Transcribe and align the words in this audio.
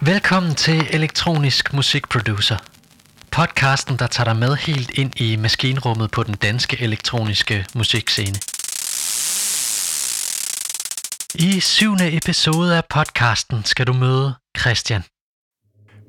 Velkommen 0.00 0.54
til 0.54 0.88
Elektronisk 0.92 1.74
Musikproducer. 1.74 2.56
Podcasten, 3.32 3.96
der 3.98 4.06
tager 4.06 4.24
dig 4.24 4.36
med 4.36 4.56
helt 4.56 4.98
ind 4.98 5.20
i 5.20 5.36
maskinrummet 5.36 6.10
på 6.10 6.22
den 6.22 6.34
danske 6.34 6.76
elektroniske 6.82 7.66
musikscene. 7.76 8.38
I 11.34 11.60
syvende 11.60 12.16
episode 12.16 12.76
af 12.76 12.82
podcasten 12.90 13.64
skal 13.64 13.86
du 13.86 13.92
møde 13.92 14.34
Christian. 14.58 15.02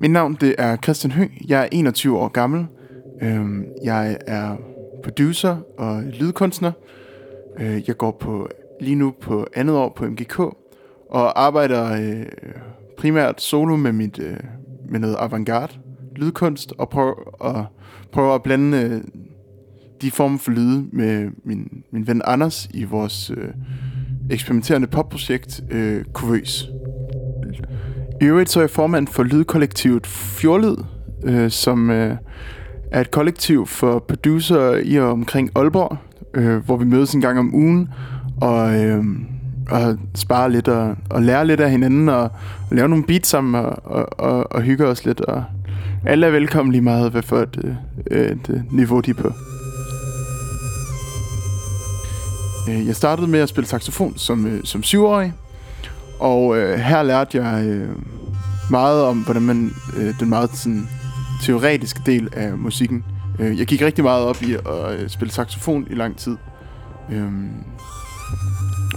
Mit 0.02 0.11
navn 0.11 0.36
det 0.36 0.55
er 0.57 0.77
Christian 0.77 1.11
Høgh. 1.11 1.49
Jeg 1.49 1.61
er 1.61 1.68
21 1.71 2.18
år 2.18 2.27
gammel. 2.27 2.68
Øhm, 3.21 3.65
jeg 3.83 4.18
er 4.27 4.55
producer 5.04 5.57
og 5.77 6.04
lydkunstner. 6.04 6.71
Øh, 7.59 7.88
jeg 7.88 7.97
går 7.97 8.18
på 8.21 8.49
lige 8.81 8.95
nu 8.95 9.13
på 9.21 9.47
andet 9.55 9.75
år 9.75 9.93
på 9.95 10.05
MGK 10.05 10.39
og 11.11 11.43
arbejder 11.43 11.93
øh, 11.93 12.25
primært 12.97 13.42
solo 13.42 13.75
med 13.75 13.92
mit 13.92 14.20
øh, 14.20 14.38
med 14.89 15.00
noget 15.00 15.15
avantgarde 15.20 15.74
lydkunst 16.15 16.74
og 16.78 16.89
prøver 16.89 17.46
at, 17.46 17.65
prøver 18.11 18.36
at 18.36 18.43
blande 18.43 18.78
øh, 18.78 19.01
de 20.01 20.11
former 20.11 20.37
for 20.37 20.51
lyde 20.51 20.86
med 20.92 21.29
min, 21.43 21.84
min 21.92 22.07
ven 22.07 22.21
Anders 22.25 22.70
i 22.74 22.84
vores 22.84 23.32
øh, 23.37 23.50
eksperimenterende 24.29 24.87
popprojekt 24.87 25.64
øh, 25.71 26.06
Kuvøs. 26.14 26.70
I 28.21 28.25
øvrigt 28.25 28.50
så 28.50 28.59
er 28.59 28.64
jeg 28.64 28.70
formand 28.70 29.07
for 29.07 29.23
lydkollektivet 29.23 30.07
Fjordlyd, 30.07 30.78
øh, 31.23 31.51
som 31.51 31.89
øh, 31.89 32.16
er 32.92 33.02
et 33.02 33.12
kollektiv 33.12 33.67
for 33.67 34.00
producer 34.00 34.75
i 34.84 35.00
og 35.00 35.12
omkring 35.12 35.50
Aalborg, 35.56 35.98
øh, 36.34 36.58
hvor 36.66 36.78
vi 36.78 36.86
mødes 36.86 37.14
en 37.14 37.22
gang 37.22 37.39
om 37.39 37.56
ugen 37.56 37.89
og, 38.42 38.86
øh, 38.86 39.06
og 39.70 39.97
spare 40.16 40.52
lidt 40.52 40.67
og, 40.67 40.95
og 41.09 41.22
lære 41.22 41.47
lidt 41.47 41.59
af 41.59 41.72
hinanden 41.72 42.09
og, 42.09 42.22
og 42.70 42.75
lave 42.75 42.89
nogle 42.89 43.03
beats 43.03 43.30
sammen 43.30 43.66
og, 43.66 43.86
og, 43.86 44.20
og, 44.20 44.52
og 44.52 44.62
hygge 44.62 44.86
os 44.86 45.06
lidt. 45.06 45.22
Og 45.22 45.44
alle 46.06 46.28
er 46.28 46.31
velkommen 46.31 46.72
lige 46.72 46.81
meget, 46.81 47.12
hvad 47.12 47.22
for 47.22 47.38
et, 47.38 47.76
øh, 48.12 48.26
et 48.26 48.50
øh, 48.50 48.62
niveau 48.72 49.00
de 49.00 49.09
er 49.09 49.14
på. 49.14 49.34
Øh, 52.70 52.88
jeg 52.88 52.95
startede 52.95 53.28
med 53.28 53.39
at 53.39 53.50
spille 53.50 53.67
saxofon 53.67 54.14
som, 54.17 54.62
som 54.64 54.84
syvårig, 54.84 55.34
og 56.20 56.58
øh, 56.58 56.80
her 56.80 57.04
lærte 57.04 57.44
jeg 57.44 57.66
øh, 57.66 57.89
meget 58.72 59.04
om, 59.04 59.17
hvordan 59.17 59.42
man 59.42 59.72
øh, 59.98 60.20
den 60.20 60.30
meget 60.30 60.50
sådan, 60.54 60.88
teoretiske 61.42 62.02
del 62.06 62.30
af 62.34 62.58
musikken. 62.58 63.04
Øh, 63.39 63.59
jeg 63.59 63.67
gik 63.67 63.82
rigtig 63.82 64.04
meget 64.04 64.26
op 64.26 64.42
i 64.42 64.54
at 64.54 65.00
øh, 65.00 65.09
spille 65.09 65.32
saxofon 65.32 65.88
i 65.89 65.95
lang 65.95 66.17
tid. 66.17 66.38
Øh, 67.12 67.32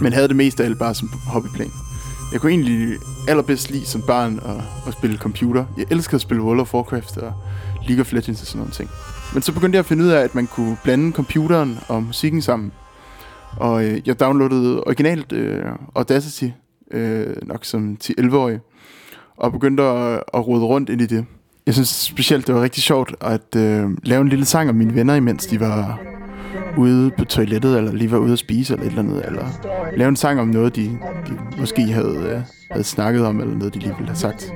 men 0.01 0.13
havde 0.13 0.27
det 0.27 0.35
mest 0.35 0.59
af 0.59 0.65
alt 0.65 0.79
bare 0.79 0.95
som 0.95 1.09
hobbyplan. 1.27 1.71
Jeg 2.31 2.41
kunne 2.41 2.51
egentlig 2.51 2.97
allerbedst 3.27 3.71
lide 3.71 3.85
som 3.85 4.01
barn 4.01 4.39
at, 4.45 4.63
at 4.87 4.93
spille 4.93 5.17
computer. 5.17 5.65
Jeg 5.77 5.85
elskede 5.91 6.15
at 6.15 6.21
spille 6.21 6.43
World 6.43 6.59
of 6.59 6.73
Warcraft 6.73 7.17
og 7.17 7.33
League 7.87 8.01
of 8.01 8.13
Legends 8.13 8.41
og 8.41 8.47
sådan 8.47 8.59
nogle 8.59 8.73
ting. 8.73 8.89
Men 9.33 9.41
så 9.41 9.53
begyndte 9.53 9.75
jeg 9.75 9.79
at 9.79 9.85
finde 9.85 10.03
ud 10.03 10.09
af, 10.09 10.21
at 10.21 10.35
man 10.35 10.47
kunne 10.47 10.77
blande 10.83 11.11
computeren 11.11 11.79
og 11.87 12.03
musikken 12.03 12.41
sammen. 12.41 12.71
Og 13.57 13.85
øh, 13.85 14.01
jeg 14.05 14.19
downloadede 14.19 14.83
originalt 14.83 15.31
øh, 15.31 15.63
Audacity, 15.95 16.45
øh, 16.91 17.35
nok 17.43 17.65
som 17.65 17.97
10-11-årig, 18.03 18.59
og 19.37 19.51
begyndte 19.51 19.83
at, 19.83 20.23
at 20.33 20.47
rode 20.47 20.65
rundt 20.65 20.89
ind 20.89 21.01
i 21.01 21.05
det. 21.05 21.25
Jeg 21.65 21.73
synes 21.73 21.89
specielt, 21.89 22.47
det 22.47 22.55
var 22.55 22.61
rigtig 22.61 22.83
sjovt 22.83 23.15
at 23.21 23.55
øh, 23.55 23.89
lave 24.03 24.21
en 24.21 24.29
lille 24.29 24.45
sang 24.45 24.69
om 24.69 24.75
mine 24.75 24.95
venner, 24.95 25.15
imens 25.15 25.45
de 25.45 25.59
var 25.59 25.99
ude 26.77 27.11
på 27.17 27.25
toilettet, 27.25 27.77
eller 27.77 27.91
lige 27.91 28.11
var 28.11 28.17
ude 28.17 28.33
at 28.33 28.39
spise, 28.39 28.73
eller 28.73 28.85
et 28.85 28.89
eller 28.89 29.03
andet, 29.03 29.25
eller 29.25 29.45
lave 29.97 30.09
en 30.09 30.15
sang 30.15 30.39
om 30.39 30.47
noget, 30.47 30.75
de, 30.75 30.83
de 31.27 31.59
måske 31.59 31.81
havde, 31.81 32.17
øh, 32.17 32.41
havde 32.71 32.83
snakket 32.83 33.25
om, 33.25 33.39
eller 33.39 33.55
noget, 33.57 33.73
de 33.73 33.79
lige 33.79 33.95
ville 33.97 34.07
have 34.07 34.15
sagt. 34.15 34.51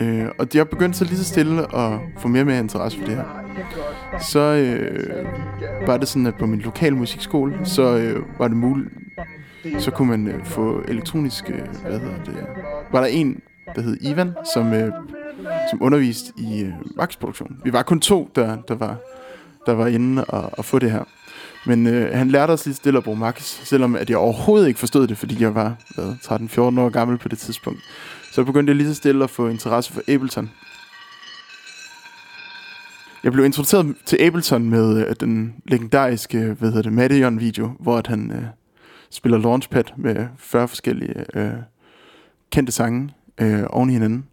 Øh, 0.00 0.26
og 0.38 0.46
jeg 0.54 0.68
begyndte 0.68 0.98
så 0.98 1.04
lige 1.04 1.16
så 1.16 1.24
stille 1.24 1.76
at 1.76 1.98
få 2.18 2.28
mere 2.28 2.42
og 2.42 2.46
mere 2.46 2.58
interesse 2.58 2.98
for 2.98 3.06
det 3.06 3.16
her. 3.16 3.24
Så 4.20 4.40
øh, 4.40 5.26
var 5.86 5.96
det 5.96 6.08
sådan, 6.08 6.26
at 6.26 6.34
på 6.34 6.46
min 6.46 6.60
lokale 6.60 6.96
musikskole, 6.96 7.54
så 7.64 7.96
øh, 7.96 8.22
var 8.38 8.48
det 8.48 8.56
muligt, 8.56 8.88
så 9.78 9.90
kunne 9.90 10.08
man 10.08 10.28
øh, 10.28 10.44
få 10.44 10.82
elektronisk, 10.88 11.50
øh, 11.50 11.60
hvad 11.82 12.00
hedder 12.00 12.24
det, 12.24 12.46
var 12.92 13.00
der 13.00 13.06
en, 13.06 13.40
der 13.76 13.82
hed 13.82 13.96
Ivan, 14.00 14.32
som, 14.54 14.72
øh, 14.72 14.92
som 15.70 15.82
underviste 15.82 16.32
i 16.36 16.62
øh, 16.62 16.72
Max-produktion. 16.96 17.60
Vi 17.64 17.72
var 17.72 17.82
kun 17.82 18.00
to, 18.00 18.30
der, 18.36 18.56
der, 18.68 18.74
var, 18.74 18.96
der 19.66 19.72
var 19.72 19.86
inde 19.86 20.24
og, 20.24 20.50
og 20.58 20.64
få 20.64 20.78
det 20.78 20.90
her. 20.90 21.04
Men 21.66 21.86
øh, 21.86 22.16
han 22.16 22.30
lærte 22.30 22.50
os 22.50 22.66
lige 22.66 22.74
stille 22.74 22.98
at 22.98 23.04
bruge 23.04 23.18
Max, 23.18 23.42
selvom 23.42 23.96
at 23.96 24.10
jeg 24.10 24.18
overhovedet 24.18 24.68
ikke 24.68 24.80
forstod 24.80 25.06
det, 25.06 25.18
fordi 25.18 25.42
jeg 25.42 25.54
var 25.54 25.76
hvad, 25.94 26.14
13-14 26.24 26.60
år 26.80 26.88
gammel 26.88 27.18
på 27.18 27.28
det 27.28 27.38
tidspunkt. 27.38 27.80
Så 28.32 28.44
begyndte 28.44 28.70
jeg 28.70 28.76
lige 28.76 28.88
så 28.88 28.94
stille 28.94 29.24
at 29.24 29.30
få 29.30 29.48
interesse 29.48 29.92
for 29.92 30.02
Ableton. 30.08 30.50
Jeg 33.24 33.32
blev 33.32 33.44
introduceret 33.44 33.96
til 34.04 34.18
Ableton 34.20 34.70
med 34.70 35.06
øh, 35.06 35.16
den 35.20 35.54
legendariske, 35.64 36.38
øh, 36.38 36.58
hvad 36.58 36.68
hedder 36.68 36.82
det, 36.82 36.92
Madeon-video, 36.92 37.70
hvor 37.80 37.98
at 37.98 38.06
han 38.06 38.30
øh, 38.30 38.44
spiller 39.10 39.38
Launchpad 39.38 39.84
med 39.96 40.26
40 40.38 40.68
forskellige 40.68 41.24
øh, 41.34 41.52
kendte 42.52 42.72
sange 42.72 43.10
øh, 43.40 43.62
oven 43.70 43.90
i 43.90 43.92
hinanden. 43.92 44.24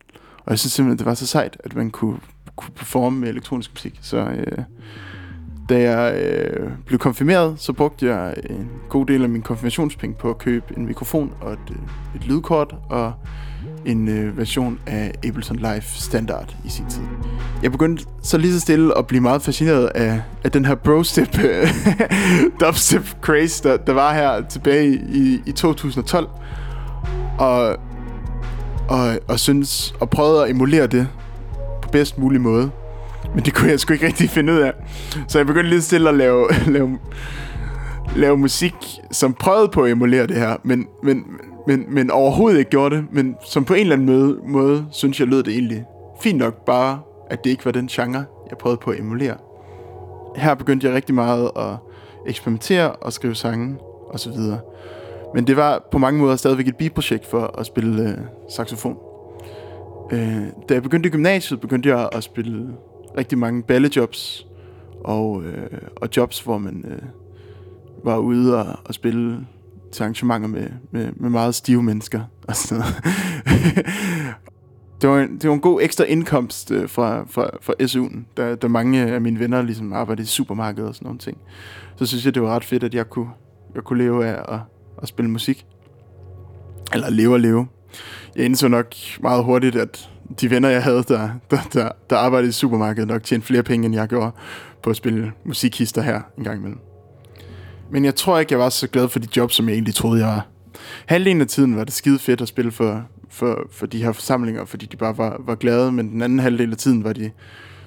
Og 0.45 0.51
jeg 0.51 0.59
synes 0.59 0.73
simpelthen, 0.73 0.97
det 0.97 1.05
var 1.05 1.13
så 1.13 1.27
sejt, 1.27 1.57
at 1.63 1.75
man 1.75 1.89
kunne, 1.89 2.19
kunne 2.55 2.73
performe 2.75 3.19
med 3.19 3.29
elektronisk 3.29 3.71
musik. 3.73 3.99
Så 4.01 4.17
øh, 4.17 4.63
da 5.69 5.79
jeg 5.79 6.15
øh, 6.23 6.71
blev 6.85 6.99
konfirmeret, 6.99 7.55
så 7.59 7.73
brugte 7.73 8.05
jeg 8.05 8.33
en 8.49 8.69
god 8.89 9.05
del 9.05 9.23
af 9.23 9.29
min 9.29 9.41
konfirmationspenge 9.41 10.15
på 10.19 10.29
at 10.29 10.37
købe 10.37 10.65
en 10.77 10.85
mikrofon 10.85 11.33
og 11.41 11.53
et, 11.53 11.59
øh, 11.69 11.75
et 12.15 12.27
lydkort 12.27 12.75
og 12.89 13.13
en 13.85 14.07
øh, 14.07 14.37
version 14.37 14.79
af 14.87 15.11
Ableton 15.23 15.57
Live 15.57 15.81
Standard 15.81 16.55
i 16.65 16.69
sin 16.69 16.85
tid. 16.89 17.03
Jeg 17.63 17.71
begyndte 17.71 18.05
så 18.23 18.37
lige 18.37 18.53
så 18.53 18.59
stille 18.59 18.97
at 18.97 19.07
blive 19.07 19.21
meget 19.21 19.41
fascineret 19.41 19.85
af, 19.95 20.21
af 20.43 20.51
den 20.51 20.65
her 20.65 20.75
brostep, 20.75 21.39
øh, 21.43 21.67
dubstep 22.61 23.15
craze, 23.21 23.63
der, 23.63 23.77
der 23.77 23.93
var 23.93 24.13
her 24.13 24.47
tilbage 24.49 25.01
i, 25.13 25.41
i 25.45 25.51
2012. 25.51 26.27
Og, 27.39 27.77
og, 28.91 29.19
og 29.27 29.39
synes, 29.39 29.95
og 29.99 30.09
prøvede 30.09 30.43
at 30.43 30.49
emulere 30.49 30.87
det 30.87 31.07
på 31.81 31.89
bedst 31.89 32.17
mulig 32.17 32.41
måde. 32.41 32.71
Men 33.35 33.45
det 33.45 33.53
kunne 33.53 33.69
jeg 33.69 33.79
sgu 33.79 33.93
ikke 33.93 34.05
rigtig 34.05 34.29
finde 34.29 34.53
ud 34.53 34.57
af. 34.57 34.73
Så 35.27 35.39
jeg 35.39 35.45
begyndte 35.45 35.69
lige 35.69 35.81
stille 35.81 36.09
at 36.09 36.15
lave, 36.15 36.47
lave, 36.75 36.99
lave 38.15 38.37
musik, 38.37 38.73
som 39.11 39.33
prøvede 39.33 39.67
på 39.67 39.83
at 39.83 39.91
emulere 39.91 40.27
det 40.27 40.35
her, 40.35 40.55
men, 40.63 40.87
men, 41.03 41.25
men, 41.67 41.85
men 41.87 42.11
overhovedet 42.11 42.59
ikke 42.59 42.71
gjorde 42.71 42.95
det. 42.95 43.05
Men 43.11 43.35
som 43.49 43.65
på 43.65 43.73
en 43.73 43.79
eller 43.79 43.95
anden 43.95 44.07
måde, 44.07 44.37
måde 44.47 44.85
synes 44.91 45.19
jeg 45.19 45.27
lød 45.27 45.43
det 45.43 45.53
egentlig 45.53 45.85
fint 46.21 46.37
nok, 46.37 46.65
bare 46.65 46.99
at 47.29 47.43
det 47.43 47.49
ikke 47.49 47.65
var 47.65 47.71
den 47.71 47.87
genre, 47.87 48.25
jeg 48.49 48.57
prøvede 48.57 48.79
på 48.83 48.91
at 48.91 48.99
emulere. 48.99 49.35
Her 50.35 50.55
begyndte 50.55 50.87
jeg 50.87 50.95
rigtig 50.95 51.15
meget 51.15 51.51
at 51.55 51.75
eksperimentere 52.27 52.91
og 52.91 53.13
skrive 53.13 53.35
sange 53.35 53.77
og 54.09 54.19
så 54.19 54.31
videre. 54.31 54.59
Men 55.35 55.47
det 55.47 55.57
var 55.57 55.87
på 55.91 55.97
mange 55.97 56.19
måder 56.19 56.35
stadigvæk 56.35 56.67
et 56.67 56.77
biprojekt 56.77 57.25
for 57.25 57.59
at 57.59 57.65
spille 57.65 58.09
øh, 58.09 58.17
saxofon. 58.49 58.97
Øh, 60.11 60.43
da 60.69 60.73
jeg 60.73 60.83
begyndte 60.83 61.09
i 61.09 61.11
gymnasiet, 61.11 61.61
begyndte 61.61 61.89
jeg 61.89 62.09
at 62.11 62.23
spille 62.23 62.67
rigtig 63.17 63.37
mange 63.37 63.63
ballejobs 63.63 64.47
og, 65.03 65.43
øh, 65.43 65.79
og 65.95 66.09
jobs, 66.17 66.41
hvor 66.41 66.57
man 66.57 66.85
øh, 66.87 67.01
var 68.03 68.17
ude 68.17 68.57
og, 68.57 68.79
og 68.85 68.93
spille 68.93 69.47
til 69.91 70.03
arrangementer 70.03 70.47
med, 70.47 70.67
med, 70.91 71.09
med 71.15 71.29
meget 71.29 71.55
stive 71.55 71.83
mennesker 71.83 72.21
og 72.47 72.55
sådan 72.55 72.83
noget. 72.83 72.95
det, 75.01 75.09
var 75.09 75.19
en, 75.19 75.37
det 75.37 75.49
var 75.49 75.53
en 75.53 75.61
god 75.61 75.81
ekstra 75.81 76.03
indkomst 76.03 76.71
øh, 76.71 76.89
fra, 76.89 77.25
fra, 77.29 77.49
fra 77.61 77.73
SU'en, 77.81 78.33
da, 78.37 78.55
da 78.55 78.67
mange 78.67 79.01
af 79.01 79.21
mine 79.21 79.39
venner 79.39 79.61
ligesom 79.61 79.93
arbejdede 79.93 80.23
i 80.23 80.27
supermarkedet 80.27 80.89
og 80.89 80.95
sådan 80.95 81.05
nogle 81.05 81.19
ting. 81.19 81.37
Så 81.95 82.05
synes 82.05 82.25
jeg, 82.25 82.35
det 82.35 82.41
var 82.41 82.55
ret 82.55 82.63
fedt, 82.63 82.83
at 82.83 82.93
jeg 82.93 83.09
kunne, 83.09 83.29
jeg 83.75 83.83
kunne 83.83 84.03
leve 84.03 84.25
af 84.25 84.53
at, 84.53 84.59
at 85.01 85.07
spille 85.07 85.31
musik. 85.31 85.65
Eller 86.93 87.09
leve 87.09 87.33
og 87.33 87.39
leve. 87.39 87.67
Jeg 88.35 88.45
indså 88.45 88.67
nok 88.67 88.95
meget 89.21 89.43
hurtigt, 89.43 89.75
at 89.75 90.09
de 90.41 90.49
venner, 90.49 90.69
jeg 90.69 90.83
havde, 90.83 91.03
der, 91.07 91.29
der, 91.51 91.57
der, 91.73 91.89
der 92.09 92.17
arbejdede 92.17 92.49
i 92.49 92.51
supermarkedet, 92.51 93.07
nok 93.07 93.23
tjente 93.23 93.47
flere 93.47 93.63
penge, 93.63 93.85
end 93.85 93.95
jeg 93.95 94.07
gjorde 94.07 94.31
på 94.83 94.89
at 94.89 94.95
spille 94.95 95.31
musikhister 95.45 96.01
her 96.01 96.21
en 96.37 96.43
gang 96.43 96.57
imellem. 96.57 96.79
Men 97.91 98.05
jeg 98.05 98.15
tror 98.15 98.39
ikke, 98.39 98.53
jeg 98.53 98.59
var 98.59 98.69
så 98.69 98.87
glad 98.87 99.09
for 99.09 99.19
de 99.19 99.27
jobs, 99.37 99.55
som 99.55 99.67
jeg 99.67 99.73
egentlig 99.73 99.95
troede, 99.95 100.19
jeg 100.19 100.27
var. 100.27 100.47
Halvdelen 101.05 101.41
af 101.41 101.47
tiden 101.47 101.75
var 101.75 101.83
det 101.83 101.93
skide 101.93 102.19
fedt 102.19 102.41
at 102.41 102.47
spille 102.47 102.71
for, 102.71 103.03
for, 103.29 103.67
for 103.71 103.85
de 103.85 104.03
her 104.03 104.11
forsamlinger, 104.11 104.65
fordi 104.65 104.85
de 104.85 104.97
bare 104.97 105.17
var, 105.17 105.41
var 105.45 105.55
glade, 105.55 105.91
men 105.91 106.11
den 106.11 106.21
anden 106.21 106.39
halvdel 106.39 106.71
af 106.71 106.77
tiden 106.77 107.03
var 107.03 107.13
de, 107.13 107.31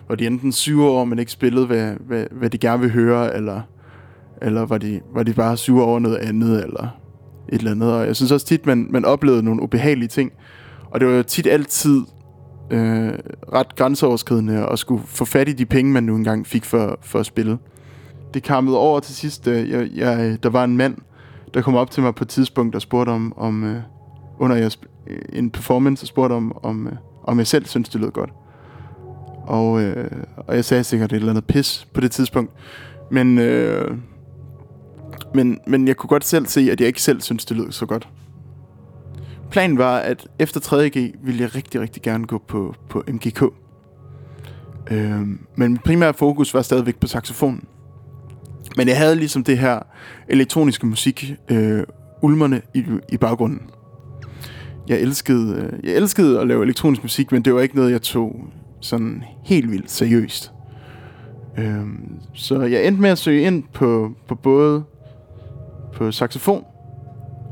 var 0.09 0.15
de 0.15 0.27
enten 0.27 0.53
syv 0.53 0.83
år, 0.83 1.05
men 1.05 1.19
ikke 1.19 1.33
spillede, 1.33 1.67
hvad, 1.67 1.95
hvad, 2.07 2.27
hvad 2.31 2.51
de 2.51 2.59
gerne 2.59 2.81
vil 2.81 2.91
høre, 2.91 3.37
eller, 3.37 3.61
eller 4.43 4.67
var, 4.67 4.79
de, 4.79 5.01
var 5.15 5.23
de 5.23 5.33
bare 5.33 5.57
syv 5.57 5.79
over 5.79 5.99
noget 5.99 6.17
andet, 6.17 6.65
eller 6.65 7.04
et 7.49 7.59
eller 7.59 7.71
andet. 7.71 7.93
Og 7.93 8.07
jeg 8.07 8.17
synes 8.17 8.33
også 8.33 8.47
tit, 8.47 8.67
man, 8.67 8.87
man 8.91 9.05
oplevede 9.05 9.43
nogle 9.43 9.63
ubehagelige 9.63 10.09
ting. 10.09 10.33
Og 10.91 11.01
det 11.01 11.09
var 11.09 11.15
jo 11.15 11.23
tit 11.23 11.47
altid 11.47 12.03
øh, 12.71 13.13
ret 13.53 13.77
grænseoverskridende 13.77 14.67
at 14.67 14.79
skulle 14.79 15.03
få 15.07 15.25
fat 15.25 15.49
i 15.49 15.53
de 15.53 15.67
penge, 15.67 15.93
man 15.93 16.03
nu 16.03 16.17
engang 16.17 16.47
fik 16.47 16.65
for, 16.65 16.99
for 17.03 17.19
at 17.19 17.27
spille. 17.27 17.59
det 18.35 18.43
kammede 18.43 18.79
over 18.79 19.01
til 19.01 19.15
sidst. 19.15 19.49
Øh, 19.49 19.71
jeg, 19.71 19.89
jeg, 19.95 20.39
der 20.43 20.49
var 20.49 20.65
en 20.65 20.77
mand, 20.77 20.97
der 21.55 21.63
kom 21.63 21.75
op 21.75 21.91
til 21.91 22.03
mig 22.03 22.15
på 22.15 22.25
et 22.25 22.29
tidspunkt 22.29 22.75
og 22.75 22.83
spurgte 22.83 23.11
om, 23.11 23.33
om 23.37 23.65
øh, 23.65 23.81
under 24.39 24.57
jeg 24.57 24.71
øh, 25.07 25.19
en 25.33 25.51
performance, 25.51 26.05
og 26.05 26.09
spurgte 26.09 26.33
om, 26.33 26.59
om, 26.63 26.87
øh, 26.87 26.93
om 27.25 27.39
jeg 27.39 27.47
selv 27.47 27.67
synes, 27.67 27.89
det 27.89 28.01
lød 28.01 28.11
godt. 28.11 28.31
Og, 29.47 29.83
øh, 29.83 30.11
og 30.37 30.57
jeg 30.57 30.65
sagde 30.65 30.85
sikkert 30.85 31.13
et 31.13 31.17
eller 31.17 31.31
andet 31.31 31.45
pis 31.45 31.89
på 31.95 32.01
det 32.01 32.11
tidspunkt. 32.11 32.53
Men, 33.11 33.39
øh, 33.39 33.97
men, 35.35 35.59
men 35.67 35.89
jeg 35.89 35.97
kunne 35.97 36.09
godt 36.09 36.25
selv 36.25 36.47
se, 36.47 36.61
at 36.61 36.81
jeg 36.81 36.87
ikke 36.87 37.03
selv 37.03 37.21
synes, 37.21 37.45
det 37.45 37.57
lød 37.57 37.73
så 37.73 37.87
godt. 37.87 38.09
Planen 39.51 39.79
var, 39.79 39.99
at 39.99 40.29
efter 40.39 40.61
3.G 40.61 41.15
ville 41.23 41.41
jeg 41.43 41.55
rigtig, 41.55 41.81
rigtig 41.81 42.03
gerne 42.03 42.27
gå 42.27 42.43
på, 42.49 42.75
på 42.89 43.03
MGK. 43.09 43.43
Øhm, 44.91 45.39
men 45.57 45.73
mit 45.73 45.83
primære 45.83 46.15
fokus 46.15 46.55
var 46.55 46.63
stadigvæk 46.63 46.97
på 46.97 47.07
saxofonen. 47.07 47.65
Men 48.77 48.89
jeg 48.89 48.99
havde 48.99 49.17
ligesom 49.17 49.45
det 49.45 49.59
her 49.59 49.79
elektroniske 50.29 50.87
musik 50.87 51.35
øh, 51.49 51.83
ulmerne 52.23 52.63
i, 52.75 52.85
i 53.13 53.17
baggrunden. 53.17 53.61
Jeg 54.89 55.01
elskede, 55.01 55.55
øh, 55.57 55.89
jeg 55.89 55.97
elskede 55.97 56.41
at 56.41 56.47
lave 56.47 56.63
elektronisk 56.63 57.03
musik, 57.03 57.33
men 57.33 57.43
det 57.43 57.55
var 57.55 57.61
ikke 57.61 57.77
noget, 57.77 57.93
jeg 57.93 58.03
tog 58.03 58.45
sådan 58.81 59.23
helt 59.45 59.71
vildt 59.71 59.91
seriøst. 59.91 60.53
Øhm, 61.59 62.13
så 62.35 62.63
jeg 62.63 62.87
endte 62.87 63.03
med 63.03 63.11
at 63.11 63.19
søge 63.19 63.43
ind 63.43 63.65
på, 63.73 64.13
på 64.29 64.35
både 64.35 64.85
på 65.95 66.13
saxofon, 66.13 66.65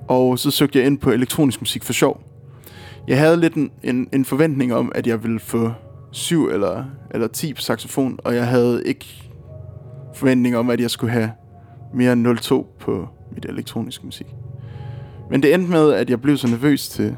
og 0.09 0.39
så 0.39 0.51
søgte 0.51 0.79
jeg 0.79 0.87
ind 0.87 0.99
på 0.99 1.11
elektronisk 1.11 1.61
musik 1.61 1.85
for 1.85 1.93
sjov. 1.93 2.21
Jeg 3.09 3.19
havde 3.19 3.37
lidt 3.37 3.55
en, 3.55 3.71
en, 3.83 4.09
en 4.13 4.25
forventning 4.25 4.75
om, 4.75 4.93
at 4.95 5.07
jeg 5.07 5.23
ville 5.23 5.41
få 5.41 5.73
syv 6.11 6.47
eller, 6.47 6.85
eller 7.11 7.27
10 7.27 7.55
på 7.55 7.61
saxofon, 7.61 8.19
og 8.25 8.35
jeg 8.35 8.47
havde 8.47 8.83
ikke 8.87 9.31
forventning 10.15 10.57
om, 10.57 10.71
at 10.71 10.81
jeg 10.81 10.91
skulle 10.91 11.13
have 11.13 11.33
mere 11.95 12.13
end 12.13 12.29
0,2 12.29 12.67
på 12.81 13.09
mit 13.35 13.45
elektroniske 13.45 14.07
musik. 14.07 14.27
Men 15.31 15.43
det 15.43 15.55
endte 15.55 15.71
med, 15.71 15.93
at 15.93 16.11
jeg 16.11 16.21
blev 16.21 16.37
så 16.37 16.47
nervøs 16.47 16.89
til 16.89 17.17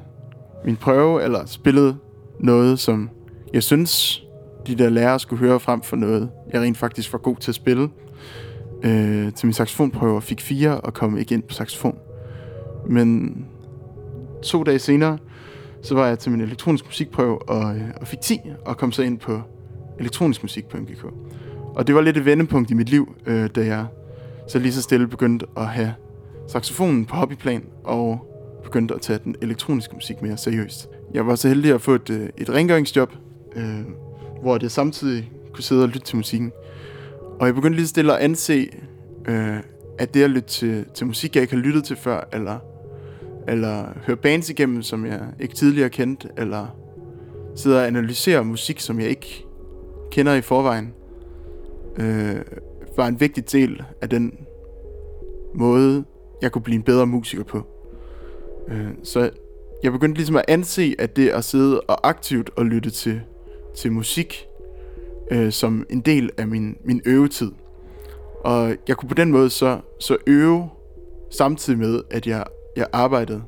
min 0.64 0.76
prøve, 0.76 1.22
eller 1.22 1.46
spillede 1.46 1.96
noget, 2.40 2.78
som 2.78 3.10
jeg 3.54 3.62
synes, 3.62 4.22
de 4.66 4.74
der 4.74 4.88
lærere 4.88 5.20
skulle 5.20 5.40
høre 5.40 5.60
frem 5.60 5.82
for 5.82 5.96
noget, 5.96 6.30
jeg 6.52 6.60
rent 6.60 6.76
faktisk 6.76 7.12
var 7.12 7.18
god 7.18 7.36
til 7.36 7.50
at 7.50 7.54
spille. 7.54 7.88
Øh, 8.84 9.32
til 9.32 9.46
min 9.46 9.52
saxofonprøve 9.52 10.16
og 10.16 10.22
fik 10.22 10.40
fire 10.40 10.80
og 10.80 10.94
kom 10.94 11.18
ikke 11.18 11.34
ind 11.34 11.42
på 11.42 11.54
saxofon. 11.54 11.98
Men 12.88 13.36
to 14.42 14.62
dage 14.62 14.78
senere, 14.78 15.18
så 15.82 15.94
var 15.94 16.06
jeg 16.06 16.18
til 16.18 16.32
min 16.32 16.40
elektronisk 16.40 16.84
musikprøve 16.84 17.48
og, 17.48 17.76
øh, 17.76 17.82
og 18.00 18.06
fik 18.06 18.20
10 18.20 18.40
og 18.64 18.76
kom 18.76 18.92
så 18.92 19.02
ind 19.02 19.18
på 19.18 19.40
elektronisk 20.00 20.42
musik 20.42 20.66
på 20.66 20.76
MGK. 20.76 21.04
Og 21.74 21.86
det 21.86 21.94
var 21.94 22.00
lidt 22.00 22.16
et 22.16 22.24
vendepunkt 22.24 22.70
i 22.70 22.74
mit 22.74 22.88
liv, 22.88 23.14
øh, 23.26 23.50
da 23.54 23.66
jeg 23.66 23.86
så 24.48 24.58
lige 24.58 24.72
så 24.72 24.82
stille 24.82 25.08
begyndte 25.08 25.46
at 25.56 25.66
have 25.66 25.94
saxofonen 26.48 27.04
på 27.04 27.16
hobbyplan 27.16 27.64
og 27.84 28.30
begyndte 28.64 28.94
at 28.94 29.00
tage 29.00 29.18
den 29.24 29.34
elektroniske 29.42 29.94
musik 29.94 30.22
mere 30.22 30.36
seriøst. 30.36 30.88
Jeg 31.14 31.26
var 31.26 31.34
så 31.34 31.48
heldig 31.48 31.72
at 31.72 31.80
få 31.80 31.94
et, 31.94 32.10
øh, 32.10 32.28
et 32.38 32.50
rengøringsjob, 32.50 33.12
øh, 33.56 33.80
hvor 34.42 34.58
jeg 34.62 34.70
samtidig 34.70 35.30
kunne 35.52 35.64
sidde 35.64 35.82
og 35.82 35.88
lytte 35.88 36.06
til 36.06 36.16
musikken. 36.16 36.52
Og 37.40 37.46
jeg 37.46 37.54
begyndte 37.54 37.76
lige 37.76 37.86
stille 37.86 38.16
at 38.16 38.18
anse, 38.24 38.68
øh, 39.28 39.56
at 39.98 40.14
det 40.14 40.22
at 40.22 40.30
lytte 40.30 40.48
til, 40.48 40.84
til 40.94 41.06
musik, 41.06 41.34
jeg 41.34 41.42
ikke 41.42 41.54
har 41.54 41.62
lyttet 41.62 41.84
til 41.84 41.96
før, 41.96 42.28
eller, 42.32 42.58
eller 43.48 43.84
høre 44.06 44.16
bands 44.16 44.50
igennem, 44.50 44.82
som 44.82 45.06
jeg 45.06 45.20
ikke 45.40 45.54
tidligere 45.54 45.90
kendt, 45.90 46.26
eller 46.36 46.66
sidde 47.56 47.78
og 47.78 47.86
analysere 47.86 48.44
musik, 48.44 48.80
som 48.80 49.00
jeg 49.00 49.08
ikke 49.08 49.44
kender 50.10 50.34
i 50.34 50.40
forvejen, 50.40 50.94
øh, 51.96 52.36
var 52.96 53.06
en 53.06 53.20
vigtig 53.20 53.52
del 53.52 53.82
af 54.00 54.08
den 54.08 54.38
måde, 55.54 56.04
jeg 56.42 56.52
kunne 56.52 56.62
blive 56.62 56.76
en 56.76 56.82
bedre 56.82 57.06
musiker 57.06 57.44
på. 57.44 57.62
Øh, 58.68 58.88
så 59.02 59.30
jeg 59.82 59.92
begyndte 59.92 60.18
ligesom 60.18 60.36
at 60.36 60.44
anse, 60.48 60.94
at 60.98 61.16
det 61.16 61.28
at 61.28 61.44
sidde 61.44 61.80
og 61.80 62.08
aktivt 62.08 62.50
og 62.56 62.66
lytte 62.66 62.90
til, 62.90 63.20
til 63.76 63.92
musik, 63.92 64.46
øh, 65.30 65.52
som 65.52 65.86
en 65.90 66.00
del 66.00 66.30
af 66.38 66.46
min, 66.48 66.76
min 66.84 67.02
øvetid. 67.04 67.52
Og 68.44 68.76
jeg 68.88 68.96
kunne 68.96 69.08
på 69.08 69.14
den 69.14 69.32
måde 69.32 69.50
så, 69.50 69.78
så 70.00 70.16
øve 70.26 70.68
samtidig 71.30 71.78
med, 71.78 72.02
at 72.10 72.26
jeg, 72.26 72.44
jeg 72.76 72.86
arbejdede. 72.92 73.42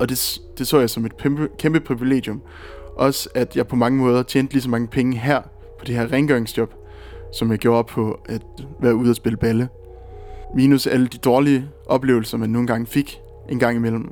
Og 0.00 0.08
det, 0.08 0.40
det 0.58 0.66
så 0.66 0.78
jeg 0.78 0.90
som 0.90 1.04
et 1.06 1.16
kæmpe, 1.16 1.48
kæmpe 1.58 1.80
privilegium. 1.80 2.42
Også 2.96 3.28
at 3.34 3.56
jeg 3.56 3.66
på 3.66 3.76
mange 3.76 3.98
måder 3.98 4.22
tjente 4.22 4.52
lige 4.52 4.62
så 4.62 4.70
mange 4.70 4.88
penge 4.88 5.18
her 5.18 5.42
på 5.78 5.84
det 5.84 5.94
her 5.94 6.12
rengøringsjob, 6.12 6.74
som 7.32 7.50
jeg 7.50 7.58
gjorde 7.58 7.84
på 7.84 8.20
at 8.28 8.42
være 8.80 8.94
ude 8.94 9.10
og 9.10 9.16
spille 9.16 9.36
balle. 9.36 9.68
Minus 10.54 10.86
alle 10.86 11.06
de 11.06 11.18
dårlige 11.18 11.68
oplevelser, 11.86 12.38
man 12.38 12.50
nogle 12.50 12.66
gange 12.66 12.86
fik 12.86 13.20
en 13.48 13.58
gang 13.58 13.76
imellem. 13.76 14.10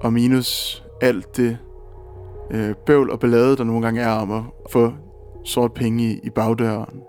Og 0.00 0.12
minus 0.12 0.82
alt 1.00 1.36
det 1.36 1.58
øh, 2.50 2.74
bøvl 2.86 3.10
og 3.10 3.20
ballade, 3.20 3.56
der 3.56 3.64
nogle 3.64 3.82
gange 3.82 4.00
er 4.00 4.10
om 4.10 4.30
at 4.30 4.42
få 4.70 4.92
sort 5.44 5.72
penge 5.74 6.20
i, 6.24 6.30
bagdøren. 6.30 7.00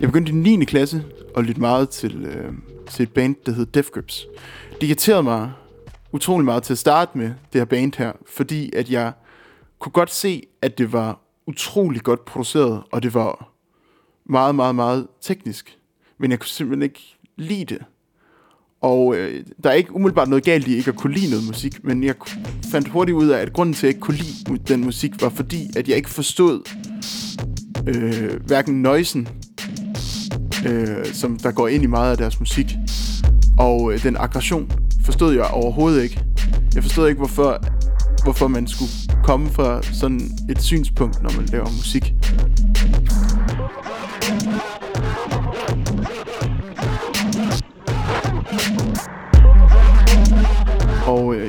Jeg 0.00 0.08
begyndte 0.08 0.32
i 0.32 0.34
9. 0.34 0.64
klasse 0.64 1.04
at 1.36 1.44
lytte 1.44 1.60
meget 1.60 1.88
til, 1.88 2.24
øh, 2.24 2.52
til 2.90 3.02
et 3.02 3.12
band, 3.12 3.36
der 3.46 3.52
hed 3.52 3.66
Death 3.66 3.88
Grips. 3.88 4.26
Det 4.80 4.86
irriterede 4.86 5.22
mig 5.22 5.52
utrolig 6.12 6.44
meget 6.44 6.62
til 6.62 6.74
at 6.74 6.78
starte 6.78 7.18
med 7.18 7.26
det 7.26 7.60
her 7.60 7.64
band 7.64 7.92
her, 7.98 8.12
fordi 8.26 8.76
at 8.76 8.90
jeg 8.90 9.12
kunne 9.78 9.92
godt 9.92 10.10
se, 10.10 10.42
at 10.62 10.78
det 10.78 10.92
var 10.92 11.20
utrolig 11.46 12.02
godt 12.02 12.24
produceret, 12.24 12.82
og 12.92 13.02
det 13.02 13.14
var 13.14 13.52
meget, 14.24 14.54
meget, 14.54 14.74
meget 14.74 15.06
teknisk. 15.20 15.78
Men 16.18 16.30
jeg 16.30 16.38
kunne 16.38 16.48
simpelthen 16.48 16.82
ikke 16.82 17.16
lide 17.36 17.64
det. 17.64 17.78
Og 18.80 19.16
øh, 19.16 19.44
der 19.64 19.70
er 19.70 19.74
ikke 19.74 19.94
umiddelbart 19.94 20.28
noget 20.28 20.44
galt 20.44 20.68
i 20.68 20.76
ikke 20.76 20.88
at 20.88 20.96
kunne 20.96 21.14
lide 21.14 21.30
noget 21.30 21.46
musik, 21.46 21.84
men 21.84 22.04
jeg 22.04 22.14
fandt 22.72 22.88
hurtigt 22.88 23.16
ud 23.16 23.28
af, 23.28 23.38
at 23.38 23.52
grunden 23.52 23.74
til, 23.74 23.78
at 23.78 23.82
jeg 23.82 23.88
ikke 23.88 24.00
kunne 24.00 24.16
lide 24.16 24.58
den 24.68 24.84
musik, 24.84 25.22
var 25.22 25.28
fordi, 25.28 25.70
at 25.76 25.88
jeg 25.88 25.96
ikke 25.96 26.10
forstod 26.10 26.62
øh, 27.86 28.46
hverken 28.46 28.82
noisen, 28.82 29.28
øh, 30.66 31.06
som 31.12 31.38
der 31.38 31.50
går 31.52 31.68
ind 31.68 31.82
i 31.82 31.86
meget 31.86 32.10
af 32.10 32.16
deres 32.16 32.40
musik, 32.40 32.66
og 33.58 33.92
øh, 33.92 34.02
den 34.02 34.16
aggression 34.16 34.70
forstod 35.04 35.34
jeg 35.34 35.44
overhovedet 35.44 36.02
ikke. 36.02 36.20
Jeg 36.74 36.82
forstod 36.82 37.08
ikke, 37.08 37.18
hvorfor, 37.18 37.58
hvorfor 38.24 38.48
man 38.48 38.66
skulle 38.66 38.92
komme 39.24 39.50
fra 39.50 39.82
sådan 39.82 40.20
et 40.50 40.62
synspunkt, 40.62 41.22
når 41.22 41.30
man 41.36 41.46
laver 41.46 41.70
musik. 41.70 42.14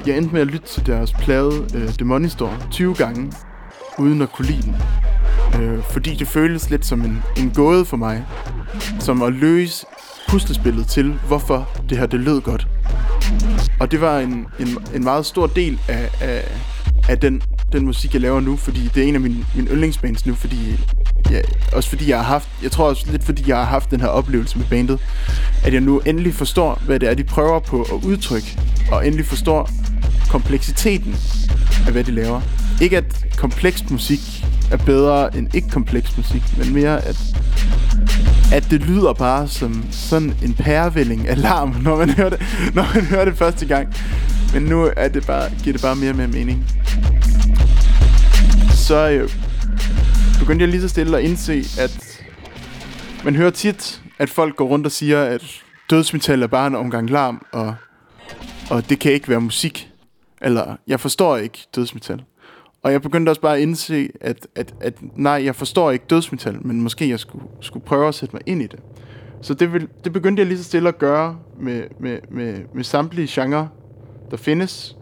Jeg 0.07 0.17
endte 0.17 0.33
med 0.33 0.41
at 0.41 0.47
lytte 0.47 0.67
til 0.67 0.85
deres 0.85 1.13
plade 1.13 1.67
øh, 1.75 1.87
The 1.87 2.05
Money 2.05 2.29
Store 2.29 2.57
20 2.71 2.95
gange, 2.95 3.31
uden 3.97 4.21
at 4.21 4.31
kunne 4.31 4.47
lide 4.47 4.61
den. 4.61 4.75
Øh, 5.61 5.83
fordi 5.83 6.15
det 6.15 6.27
føles 6.27 6.69
lidt 6.69 6.85
som 6.85 7.01
en, 7.01 7.23
en 7.37 7.51
gåde 7.55 7.85
for 7.85 7.97
mig, 7.97 8.25
som 8.99 9.21
at 9.21 9.33
løse 9.33 9.85
puslespillet 10.29 10.87
til, 10.87 11.13
hvorfor 11.27 11.69
det 11.89 11.97
her 11.97 12.05
det 12.05 12.19
lød 12.19 12.41
godt. 12.41 12.67
Og 13.79 13.91
det 13.91 14.01
var 14.01 14.19
en, 14.19 14.47
en, 14.59 14.77
en 14.95 15.03
meget 15.03 15.25
stor 15.25 15.47
del 15.47 15.79
af, 15.87 16.09
af, 16.21 16.43
af 17.09 17.19
den, 17.19 17.41
den 17.71 17.85
musik, 17.85 18.13
jeg 18.13 18.21
laver 18.21 18.39
nu, 18.39 18.55
fordi 18.55 18.89
det 18.95 19.03
er 19.03 19.07
en 19.07 19.15
af 19.15 19.21
mine, 19.21 19.45
mine 19.55 19.71
yndlingsbands 19.71 20.25
nu, 20.25 20.33
fordi 20.33 20.79
ja, 21.31 21.41
også 21.73 21.89
fordi 21.89 22.09
jeg 22.09 22.17
har 22.17 22.23
haft, 22.23 22.49
jeg 22.63 22.71
tror 22.71 22.89
også 22.89 23.11
lidt 23.11 23.23
fordi 23.23 23.43
jeg 23.47 23.57
har 23.57 23.63
haft 23.63 23.91
den 23.91 24.01
her 24.01 24.07
oplevelse 24.07 24.57
med 24.57 24.65
bandet, 24.69 24.99
at 25.63 25.73
jeg 25.73 25.81
nu 25.81 25.99
endelig 25.99 26.33
forstår, 26.33 26.81
hvad 26.85 26.99
det 26.99 27.09
er, 27.09 27.13
de 27.13 27.23
prøver 27.23 27.59
på 27.59 27.81
at 27.81 28.05
udtrykke, 28.05 28.59
og 28.91 29.07
endelig 29.07 29.25
forstår 29.25 29.69
kompleksiteten 30.29 31.15
af, 31.85 31.91
hvad 31.91 32.03
de 32.03 32.11
laver. 32.11 32.41
Ikke 32.81 32.97
at 32.97 33.25
kompleks 33.37 33.89
musik 33.89 34.19
er 34.71 34.77
bedre 34.77 35.37
end 35.37 35.55
ikke 35.55 35.69
kompleks 35.69 36.17
musik, 36.17 36.41
men 36.57 36.73
mere 36.73 37.05
at, 37.05 37.17
at 38.53 38.67
det 38.69 38.81
lyder 38.81 39.13
bare 39.13 39.47
som 39.47 39.85
sådan 39.91 40.33
en 40.43 40.53
pærevælling 40.53 41.27
alarm, 41.27 41.75
når 41.83 41.97
man 41.97 42.09
hører 42.09 42.29
det, 42.29 42.41
når 42.73 42.93
man 42.93 43.05
hører 43.05 43.25
det 43.25 43.37
første 43.37 43.65
gang. 43.65 43.95
Men 44.53 44.63
nu 44.63 44.91
er 44.97 45.07
det 45.07 45.25
bare, 45.27 45.49
giver 45.63 45.73
det 45.73 45.81
bare 45.81 45.95
mere 45.95 46.09
og 46.09 46.15
mere 46.15 46.27
mening. 46.27 46.65
Så 48.73 49.09
øh, 49.09 49.29
begyndte 50.39 50.63
jeg 50.63 50.69
lige 50.69 50.81
så 50.81 50.87
stille 50.87 51.17
at 51.17 51.23
indse, 51.23 51.63
at 51.79 52.23
man 53.23 53.35
hører 53.35 53.49
tit, 53.49 54.01
at 54.19 54.29
folk 54.29 54.55
går 54.55 54.65
rundt 54.65 54.85
og 54.85 54.91
siger, 54.91 55.23
at 55.23 55.61
dødsmetal 55.89 56.43
er 56.43 56.47
bare 56.47 56.67
en 56.67 56.75
omgang 56.75 57.09
larm, 57.09 57.45
og, 57.51 57.75
og 58.69 58.89
det 58.89 58.99
kan 58.99 59.11
ikke 59.11 59.29
være 59.29 59.41
musik. 59.41 59.89
Eller, 60.45 60.75
jeg 60.87 60.99
forstår 60.99 61.37
ikke 61.37 61.67
dødsmetal. 61.75 62.23
Og 62.83 62.91
jeg 62.91 63.01
begyndte 63.01 63.29
også 63.29 63.41
bare 63.41 63.55
at 63.55 63.61
indse, 63.61 64.09
at, 64.21 64.47
at, 64.55 64.73
at 64.81 64.93
nej, 65.15 65.41
jeg 65.45 65.55
forstår 65.55 65.91
ikke 65.91 66.05
dødsmetal, 66.09 66.67
men 66.67 66.81
måske 66.81 67.09
jeg 67.09 67.19
skulle, 67.19 67.45
skulle 67.61 67.85
prøve 67.85 68.07
at 68.07 68.15
sætte 68.15 68.35
mig 68.35 68.41
ind 68.45 68.61
i 68.61 68.67
det. 68.67 68.79
Så 69.41 69.53
det, 69.53 69.73
vil, 69.73 69.87
det 70.03 70.13
begyndte 70.13 70.39
jeg 70.39 70.47
lige 70.47 70.57
så 70.57 70.63
stille 70.63 70.89
at 70.89 70.97
gøre 70.97 71.37
med, 71.59 71.83
med, 71.99 72.19
med, 72.29 72.57
med 72.73 72.83
samtlige 72.83 73.27
genrer, 73.41 73.67
der 74.31 74.37
findes, 74.37 74.97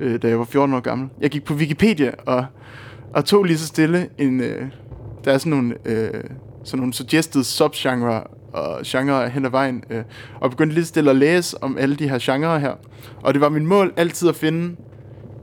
øh, 0.00 0.22
da 0.22 0.28
jeg 0.28 0.38
var 0.38 0.44
14 0.44 0.74
år 0.74 0.80
gammel. 0.80 1.08
Jeg 1.20 1.30
gik 1.30 1.44
på 1.44 1.54
Wikipedia 1.54 2.12
og, 2.26 2.46
og 3.14 3.24
tog 3.24 3.44
lige 3.44 3.58
så 3.58 3.66
stille 3.66 4.08
en... 4.18 4.40
Øh, 4.40 4.68
der 5.24 5.32
er 5.32 5.38
sådan 5.38 5.50
nogle, 5.50 5.74
øh, 5.84 6.24
sådan 6.64 6.78
nogle 6.78 6.94
suggested 6.94 7.42
subgenre 7.42 8.24
og 8.52 8.80
genre 8.86 9.28
hen 9.28 9.44
ad 9.44 9.50
vejen, 9.50 9.84
øh, 9.90 10.02
og 10.40 10.50
begyndte 10.50 10.74
lige 10.74 10.84
stille 10.84 11.10
at 11.10 11.16
læse 11.16 11.62
om 11.62 11.78
alle 11.78 11.96
de 11.96 12.08
her 12.08 12.18
genrer 12.20 12.58
her. 12.58 12.72
Og 13.22 13.34
det 13.34 13.40
var 13.40 13.48
min 13.48 13.66
mål 13.66 13.92
altid 13.96 14.28
at 14.28 14.36
finde 14.36 14.76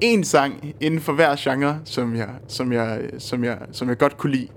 en 0.01 0.23
sang 0.23 0.73
inden 0.81 0.99
for 0.99 1.13
hver 1.13 1.35
genre, 1.39 1.79
som 1.85 2.15
jeg, 2.15 2.29
som 2.47 2.73
jeg, 2.73 3.01
som 3.19 3.43
jeg, 3.43 3.57
som 3.71 3.89
jeg 3.89 3.97
godt 3.97 4.17
kunne 4.17 4.31
lide. 4.31 4.47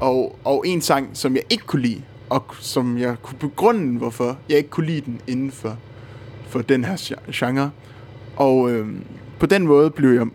Og, 0.00 0.38
og 0.44 0.64
en 0.66 0.80
sang, 0.80 1.10
som 1.12 1.34
jeg 1.34 1.42
ikke 1.50 1.64
kunne 1.64 1.82
lide, 1.82 2.02
og 2.30 2.44
som 2.60 2.98
jeg 2.98 3.16
kunne 3.22 3.38
begrunde, 3.38 3.98
hvorfor 3.98 4.38
jeg 4.48 4.58
ikke 4.58 4.70
kunne 4.70 4.86
lide 4.86 5.00
den 5.00 5.20
inden 5.26 5.50
for, 5.50 5.76
for 6.46 6.62
den 6.62 6.84
her 6.84 7.14
genre. 7.32 7.70
Og 8.36 8.70
øh, 8.70 8.88
på 9.38 9.46
den 9.46 9.66
måde 9.66 9.90
blev, 9.90 10.10
jeg, 10.10 10.26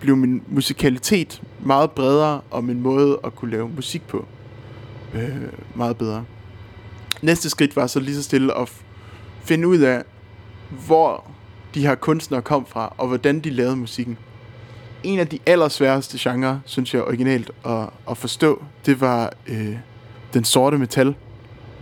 blev 0.00 0.16
min 0.16 0.42
musikalitet 0.48 1.42
meget 1.64 1.90
bredere, 1.90 2.40
og 2.50 2.64
min 2.64 2.80
måde 2.80 3.18
at 3.24 3.34
kunne 3.34 3.50
lave 3.50 3.68
musik 3.68 4.06
på 4.08 4.26
øh, 5.14 5.36
meget 5.74 5.96
bedre. 5.96 6.24
Næste 7.22 7.50
skridt 7.50 7.76
var 7.76 7.86
så 7.86 8.00
lige 8.00 8.14
så 8.14 8.22
stille 8.22 8.58
at 8.58 8.72
finde 9.44 9.68
ud 9.68 9.78
af, 9.78 10.02
hvor 10.86 11.30
de 11.74 11.86
her 11.86 11.94
kunstnere 11.94 12.42
kom 12.42 12.66
fra, 12.66 12.94
og 12.98 13.08
hvordan 13.08 13.40
de 13.40 13.50
lavede 13.50 13.76
musikken. 13.76 14.18
En 15.02 15.18
af 15.18 15.26
de 15.26 15.38
allersværeste 15.46 16.30
genrer, 16.30 16.58
synes 16.64 16.94
jeg 16.94 17.02
originalt 17.02 17.50
at, 17.66 17.88
at 18.10 18.16
forstå, 18.16 18.64
det 18.86 19.00
var 19.00 19.32
øh, 19.46 19.76
den 20.34 20.44
sorte 20.44 20.78
metal. 20.78 21.14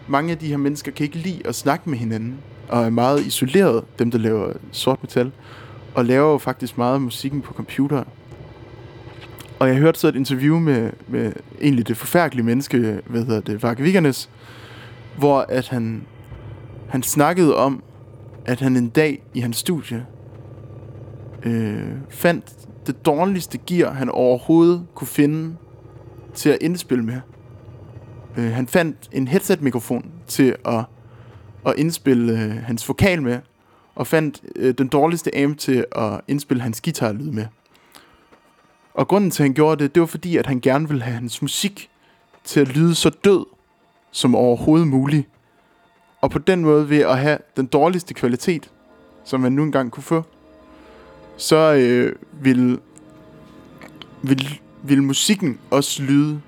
Mange 0.09 0.33
af 0.33 0.39
de 0.39 0.47
her 0.47 0.57
mennesker 0.57 0.93
kan 0.93 1.05
ikke 1.05 1.17
lide 1.17 1.43
at 1.45 1.55
snakke 1.55 1.91
med 1.91 1.99
hinanden, 1.99 2.35
og 2.69 2.85
er 2.85 2.91
meget 2.91 3.27
isoleret, 3.27 3.85
dem 3.99 4.11
der 4.11 4.19
laver 4.19 4.53
sort 4.73 5.03
metal, 5.03 5.33
og 5.95 6.05
laver 6.05 6.33
jo 6.33 6.39
faktisk 6.39 6.79
meget 6.79 6.95
af 6.95 7.01
musikken 7.01 7.43
på 7.43 7.55
computer. 7.55 8.05
Og 9.59 9.69
jeg 9.69 9.77
hørte 9.77 10.01
så 10.01 10.09
et 10.09 10.17
interview 10.17 10.59
med, 10.59 10.91
med 11.09 11.33
egentlig 11.61 11.89
det 11.89 11.97
forfærdelige 11.97 12.47
menneske, 12.47 13.01
hvad 13.07 13.25
hedder 13.25 13.41
det, 13.41 13.63
Varke 13.63 13.83
Vigernes, 13.83 14.31
hvor 15.19 15.41
at 15.49 15.69
han, 15.69 16.07
han 16.89 17.03
snakkede 17.03 17.57
om, 17.57 17.83
at 18.45 18.61
han 18.61 18.77
en 18.77 18.89
dag 18.89 19.23
i 19.35 19.41
hans 19.41 19.57
studie 19.57 20.07
øh, 21.43 21.93
fandt 22.11 22.55
det 22.87 23.07
dårligste 23.07 23.59
gear, 23.67 23.93
han 23.93 24.09
overhovedet 24.09 24.87
kunne 24.95 25.09
finde 25.09 25.57
til 26.35 26.51
at 26.51 26.59
indspille 26.61 27.05
med. 27.05 27.21
Øh, 28.37 28.51
han 28.51 28.67
fandt 28.67 29.09
en 29.13 29.29
headset-mikrofon 29.29 30.13
til 30.27 30.57
at, 30.65 30.85
at 31.67 31.75
indspille 31.77 32.33
øh, 32.33 32.51
hans 32.51 32.89
vokal 32.89 33.23
med, 33.23 33.39
og 33.95 34.07
fandt 34.07 34.43
øh, 34.57 34.75
den 34.79 34.89
dårligste 34.89 35.39
amp 35.39 35.59
til 35.59 35.85
at 35.93 36.21
indspille 36.29 36.63
hans 36.63 36.81
guitarlyd 36.81 37.31
med. 37.31 37.47
Og 38.95 39.09
grunden 39.09 39.31
til, 39.31 39.43
at 39.43 39.45
han 39.45 39.55
gjorde 39.55 39.85
det, 39.85 39.95
det 39.95 40.01
var 40.01 40.07
fordi, 40.07 40.37
at 40.37 40.47
han 40.47 40.61
gerne 40.61 40.89
ville 40.89 41.03
have 41.03 41.15
hans 41.15 41.43
musik 41.43 41.91
til 42.45 42.61
at 42.61 42.69
lyde 42.69 42.95
så 42.95 43.11
død 43.11 43.47
som 44.11 44.35
overhovedet 44.35 44.89
muligt. 44.89 45.29
Og 46.21 46.31
på 46.31 46.39
den 46.39 46.63
måde 46.63 46.91
ved 46.91 46.99
at 46.99 47.19
have 47.19 47.39
den 47.57 47.67
dårligste 47.67 48.15
kvalitet, 48.15 48.71
som 49.25 49.41
man 49.41 49.53
nu 49.53 49.63
engang 49.63 49.91
kunne 49.91 50.03
få, 50.03 50.23
så 51.37 51.75
øh, 51.75 52.17
vil, 52.33 52.81
vil, 54.23 54.61
vil 54.83 55.03
musikken 55.03 55.61
også 55.71 56.03
lyde 56.03 56.41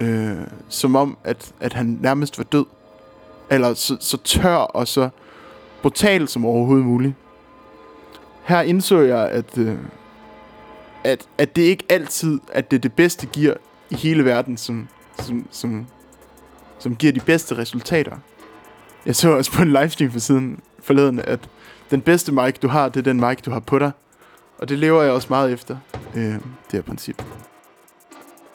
øh, 0.00 0.36
som 0.68 0.96
om, 0.96 1.18
at, 1.24 1.52
at 1.60 1.72
han 1.72 1.98
nærmest 2.02 2.38
var 2.38 2.44
død. 2.44 2.66
Eller 3.50 3.74
så, 3.74 3.96
så 4.00 4.16
tør 4.16 4.56
og 4.56 4.88
så 4.88 5.08
brutal 5.82 6.28
som 6.28 6.46
overhovedet 6.46 6.86
muligt. 6.86 7.14
Her 8.44 8.60
indså 8.60 9.00
jeg, 9.00 9.28
at, 9.28 9.58
øh, 9.58 9.78
at, 11.04 11.28
at 11.38 11.56
det 11.56 11.62
ikke 11.62 11.84
altid 11.88 12.40
at 12.52 12.70
det 12.70 12.76
er 12.76 12.80
det 12.80 12.92
bedste 12.92 13.26
gear 13.26 13.56
i 13.90 13.94
hele 13.94 14.24
verden, 14.24 14.56
som, 14.56 14.88
som, 15.18 15.46
som, 15.50 15.86
som 16.78 16.96
giver 16.96 17.12
de 17.12 17.20
bedste 17.20 17.58
resultater. 17.58 18.16
Jeg 19.06 19.16
så 19.16 19.30
også 19.30 19.52
på 19.52 19.62
en 19.62 19.72
livestream 19.72 20.12
for 20.12 20.18
siden 20.18 20.60
forleden, 20.82 21.20
at 21.20 21.40
den 21.90 22.00
bedste 22.00 22.32
mic, 22.32 22.54
du 22.62 22.68
har, 22.68 22.88
det 22.88 23.00
er 23.00 23.12
den 23.12 23.20
mic, 23.20 23.42
du 23.42 23.50
har 23.50 23.60
på 23.60 23.78
dig. 23.78 23.90
Og 24.58 24.68
det 24.68 24.78
lever 24.78 25.02
jeg 25.02 25.12
også 25.12 25.26
meget 25.30 25.52
efter, 25.52 25.76
øh, 26.14 26.22
det 26.24 26.40
her 26.72 26.82
princip. 26.82 27.22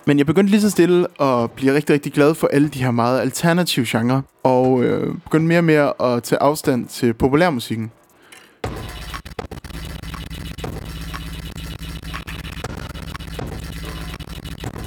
Men 0.06 0.18
jeg 0.18 0.26
begyndte 0.26 0.52
lige 0.52 0.62
så 0.62 0.70
stille 0.70 1.22
at 1.22 1.52
blive 1.52 1.74
rigtig, 1.74 1.94
rigtig 1.94 2.14
glad 2.14 2.36
for 2.36 2.48
alle 2.48 2.68
de 2.70 2.84
her 2.84 2.92
meget 2.92 3.20
alternative 3.20 3.86
genrer. 3.90 4.22
Og 4.44 4.84
øh, 4.84 5.16
begyndte 5.24 5.48
mere 5.48 5.60
og 5.60 5.64
mere 5.64 6.16
at 6.16 6.24
tage 6.24 6.42
afstand 6.42 6.88
til 6.88 7.14
populærmusikken. 7.14 7.92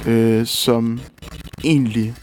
Øh, 0.07 0.45
som 0.45 0.99
egentlig, 1.65 2.15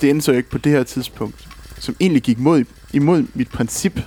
det 0.00 0.10
endte 0.10 0.24
så 0.24 0.32
ikke 0.32 0.50
på 0.50 0.58
det 0.58 0.72
her 0.72 0.82
tidspunkt, 0.82 1.48
som 1.78 1.96
egentlig 2.00 2.22
gik 2.22 2.38
mod, 2.38 2.64
imod 2.92 3.26
mit 3.34 3.48
princip 3.48 4.00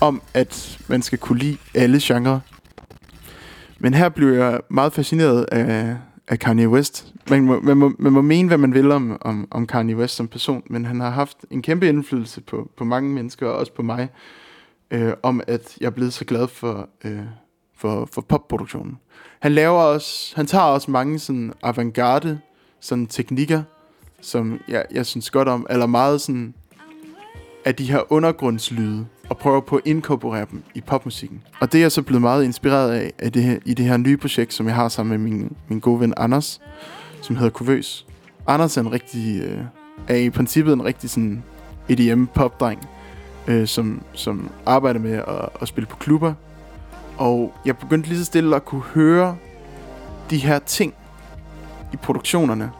om, 0.00 0.22
at 0.34 0.78
man 0.88 1.02
skal 1.02 1.18
kunne 1.18 1.38
lide 1.38 1.56
alle 1.74 1.98
genrer. 2.02 2.40
Men 3.78 3.94
her 3.94 4.08
blev 4.08 4.28
jeg 4.32 4.60
meget 4.70 4.92
fascineret 4.92 5.44
af, 5.52 5.96
af 6.28 6.38
Kanye 6.38 6.68
West. 6.68 7.14
Man 7.30 7.42
må, 7.42 7.60
man, 7.60 7.76
må, 7.76 7.92
man 7.98 8.12
må 8.12 8.22
mene, 8.22 8.48
hvad 8.48 8.58
man 8.58 8.74
vil 8.74 8.90
om, 8.90 9.18
om, 9.20 9.48
om 9.50 9.66
Kanye 9.66 9.96
West 9.96 10.14
som 10.14 10.28
person, 10.28 10.62
men 10.66 10.84
han 10.84 11.00
har 11.00 11.10
haft 11.10 11.36
en 11.50 11.62
kæmpe 11.62 11.88
indflydelse 11.88 12.40
på, 12.40 12.70
på 12.76 12.84
mange 12.84 13.10
mennesker, 13.10 13.46
og 13.46 13.58
også 13.58 13.72
på 13.72 13.82
mig, 13.82 14.08
øh, 14.90 15.12
om 15.22 15.40
at 15.46 15.76
jeg 15.80 15.86
er 15.86 15.90
blevet 15.90 16.12
så 16.12 16.24
glad 16.24 16.48
for, 16.48 16.88
øh, 17.04 17.20
for, 17.76 18.08
for 18.12 18.20
popproduktionen. 18.20 18.98
Han 19.40 19.52
laver 19.52 19.80
også, 19.80 20.36
han 20.36 20.46
tager 20.46 20.64
også 20.64 20.90
mange 20.90 21.18
sådan 21.18 21.52
avantgarde 21.62 22.40
sådan 22.80 23.06
teknikker, 23.06 23.62
som 24.22 24.60
jeg, 24.68 24.84
jeg 24.92 25.06
synes 25.06 25.30
godt 25.30 25.48
om, 25.48 25.66
eller 25.70 25.86
meget 25.86 26.20
sådan 26.20 26.54
af 27.64 27.74
de 27.74 27.84
her 27.84 28.12
undergrundslyde, 28.12 29.06
og 29.30 29.38
prøver 29.38 29.60
på 29.60 29.76
at 29.76 29.82
inkorporere 29.84 30.46
dem 30.50 30.62
i 30.74 30.80
popmusikken. 30.80 31.42
Og 31.60 31.72
det 31.72 31.78
er 31.78 31.82
jeg 31.82 31.92
så 31.92 32.02
blevet 32.02 32.22
meget 32.22 32.44
inspireret 32.44 32.92
af, 32.92 33.12
af 33.18 33.32
det 33.32 33.42
her, 33.42 33.58
i 33.64 33.74
det 33.74 33.84
her 33.84 33.96
nye 33.96 34.16
projekt, 34.16 34.54
som 34.54 34.66
jeg 34.66 34.74
har 34.74 34.88
sammen 34.88 35.22
med 35.22 35.30
min, 35.30 35.56
min 35.68 35.80
gode 35.80 36.00
ven 36.00 36.14
Anders, 36.16 36.60
som 37.20 37.36
hedder 37.36 37.50
Kuvøs. 37.50 38.06
Anders 38.46 38.76
er 38.76 38.80
en 38.80 38.92
rigtig, 38.92 39.42
øh, 39.42 39.58
er 40.08 40.16
i 40.16 40.30
princippet 40.30 40.72
en 40.72 40.84
rigtig 40.84 41.10
sådan 41.10 41.42
EDM 41.88 42.24
popdreng, 42.26 42.88
øh, 43.46 43.66
som, 43.66 44.02
som 44.12 44.50
arbejder 44.66 45.00
med 45.00 45.12
at, 45.12 45.48
at 45.60 45.68
spille 45.68 45.86
på 45.86 45.96
klubber. 45.96 46.34
Og 47.16 47.54
jeg 47.64 47.78
begyndte 47.78 48.08
lige 48.08 48.18
så 48.18 48.24
stille 48.24 48.56
at 48.56 48.64
kunne 48.64 48.82
høre 48.82 49.36
de 50.30 50.36
her 50.36 50.58
ting 50.58 50.94
i 51.92 51.96
produktionerne, 51.96 52.70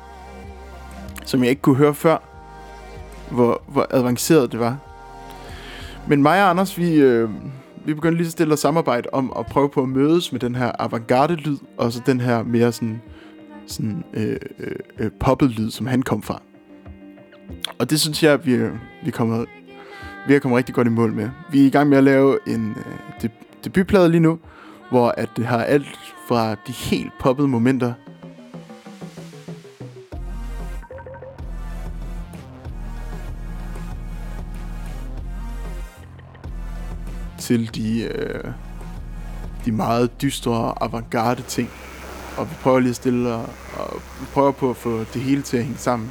som 1.30 1.42
jeg 1.42 1.50
ikke 1.50 1.62
kunne 1.62 1.76
høre 1.76 1.94
før, 1.94 2.16
hvor, 3.30 3.62
hvor 3.68 3.87
avanceret 3.90 4.52
det 4.52 4.60
var. 4.60 4.78
Men 6.08 6.22
mig 6.22 6.42
og 6.42 6.50
Anders, 6.50 6.78
vi, 6.78 6.94
øh, 6.94 7.30
vi 7.84 7.94
begyndte 7.94 8.16
lige 8.16 8.26
så 8.26 8.30
stille 8.30 8.52
at 8.52 8.58
samarbejde 8.58 9.08
om 9.12 9.32
at 9.38 9.46
prøve 9.46 9.68
på 9.68 9.82
at 9.82 9.88
mødes 9.88 10.32
med 10.32 10.40
den 10.40 10.54
her 10.54 10.72
avantgarde-lyd, 10.78 11.56
og 11.76 11.92
så 11.92 12.02
den 12.06 12.20
her 12.20 12.42
mere 12.42 12.72
sådan, 12.72 13.02
sådan 13.66 14.04
øh, 14.14 14.37
øh, 14.58 14.72
øh 14.99 15.10
poppet 15.20 15.50
lyd, 15.50 15.70
som 15.70 15.87
han 15.87 16.02
kom 16.02 16.22
fra. 16.22 16.42
Og 17.78 17.90
det 17.90 18.00
synes 18.00 18.22
jeg, 18.22 18.46
vi, 18.46 18.52
øh, 18.52 18.72
vi, 19.04 19.10
kommer, 19.10 19.44
vi 20.28 20.34
er 20.34 20.38
kommet 20.38 20.58
rigtig 20.58 20.75
godt 20.75 20.87
i 20.87 20.90
mål 20.90 21.12
med. 21.12 21.30
Vi 21.52 21.62
er 21.62 21.66
i 21.66 21.70
gang 21.70 21.88
med 21.88 21.99
at 21.99 22.04
lave 22.04 22.38
en 22.46 22.76
øh, 23.25 23.30
debutplade 23.64 24.08
lige 24.08 24.20
nu, 24.20 24.38
hvor 24.90 25.14
at 25.16 25.28
det 25.37 25.46
har 25.46 25.62
alt 25.62 25.99
fra 26.28 26.54
de 26.54 26.72
helt 26.72 27.12
poppede 27.20 27.49
momenter 27.49 27.92
til 37.50 37.75
de, 37.75 38.02
øh, 38.02 38.45
de 39.64 39.73
meget 39.73 40.23
dystre 40.23 40.83
avantgarde 40.83 41.42
ting. 41.42 41.71
Og 42.37 42.50
vi 42.50 42.54
prøver 42.62 42.78
lige 42.78 42.90
at 42.90 42.97
stille 42.97 43.35
og, 43.35 43.49
og 43.76 44.02
prøver 44.33 44.52
på 44.52 44.71
at 44.71 44.76
få 44.76 44.99
det 44.99 45.23
hele 45.23 45.42
til 45.42 45.57
at 45.57 45.64
hænge 45.64 45.78
sammen. 45.78 46.11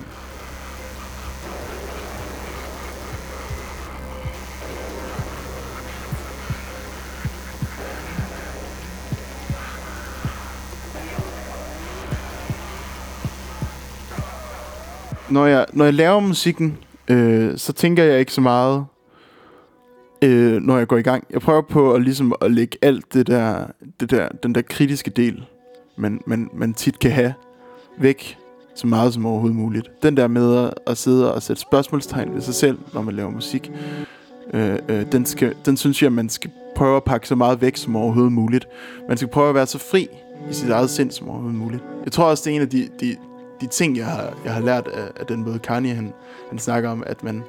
Når 15.30 15.46
jeg, 15.46 15.66
når 15.74 15.86
jeg 15.86 15.94
laver 15.94 16.20
musikken, 16.20 16.78
øh, 17.08 17.58
så 17.58 17.74
tænker 17.74 18.04
jeg 18.04 18.20
ikke 18.20 18.34
så 18.34 18.42
meget 18.42 18.86
øh, 20.24 20.62
når 20.62 20.78
jeg 20.78 20.88
går 20.88 20.98
i 20.98 21.02
gang. 21.02 21.24
Jeg 21.32 21.42
prøver 21.42 21.62
på 21.62 21.94
at, 21.94 22.02
ligesom 22.02 22.34
at 22.42 22.52
lægge 22.52 22.78
alt 22.82 23.14
det 23.14 23.28
der, 23.28 23.66
det 24.00 24.12
der, 24.12 24.28
den 24.44 24.56
der 24.56 24.62
kritiske 24.62 25.12
del, 25.12 25.46
man, 25.98 26.22
man, 26.26 26.50
man 26.54 26.74
tit 26.74 27.00
kan 27.00 27.12
have, 27.12 27.34
væk. 28.00 28.38
så 28.76 28.88
meget 28.88 29.14
som 29.14 29.26
overhovedet 29.26 29.58
muligt. 29.58 30.04
Den 30.04 30.18
der 30.18 30.28
med 30.28 30.70
at 30.88 30.98
sidde 30.98 31.34
og 31.34 31.44
sætte 31.44 31.62
spørgsmålstegn 31.62 32.34
ved 32.34 32.42
sig 32.42 32.54
selv, 32.54 32.78
når 32.94 33.02
man 33.02 33.16
laver 33.16 33.30
musik, 33.30 33.72
øh, 34.54 34.78
øh, 34.90 35.12
den, 35.12 35.26
skal, 35.26 35.56
den 35.66 35.78
synes 35.78 36.04
jeg, 36.04 36.12
man 36.12 36.30
skal 36.30 36.52
prøve 36.76 36.98
at 36.98 37.04
pakke 37.04 37.28
så 37.28 37.36
meget 37.36 37.62
væk 37.62 37.78
som 37.78 37.96
overhovedet 37.96 38.32
muligt. 38.32 38.68
Man 39.08 39.18
skal 39.18 39.30
prøve 39.30 39.50
at 39.50 39.56
være 39.56 39.68
så 39.68 39.78
fri 39.78 40.08
i 40.50 40.54
sit 40.54 40.70
eget 40.70 40.90
sind 40.90 41.12
som 41.12 41.30
overhovedet 41.30 41.60
muligt. 41.60 41.84
Jeg 42.04 42.12
tror 42.12 42.26
også, 42.26 42.44
det 42.46 42.52
er 42.52 42.56
en 42.56 42.62
af 42.62 42.70
de, 42.70 42.90
de, 43.00 43.16
de 43.62 43.68
ting, 43.68 43.98
jeg 43.98 44.06
har, 44.06 44.34
jeg 44.46 44.54
har 44.54 44.62
lært 44.62 44.88
af, 44.88 45.12
af 45.20 45.26
den 45.26 45.44
måde, 45.44 45.60
Kanye 45.60 45.94
han, 45.94 46.14
han 46.50 46.60
snakker 46.60 46.90
om, 46.90 47.04
at 47.06 47.24
man, 47.24 47.44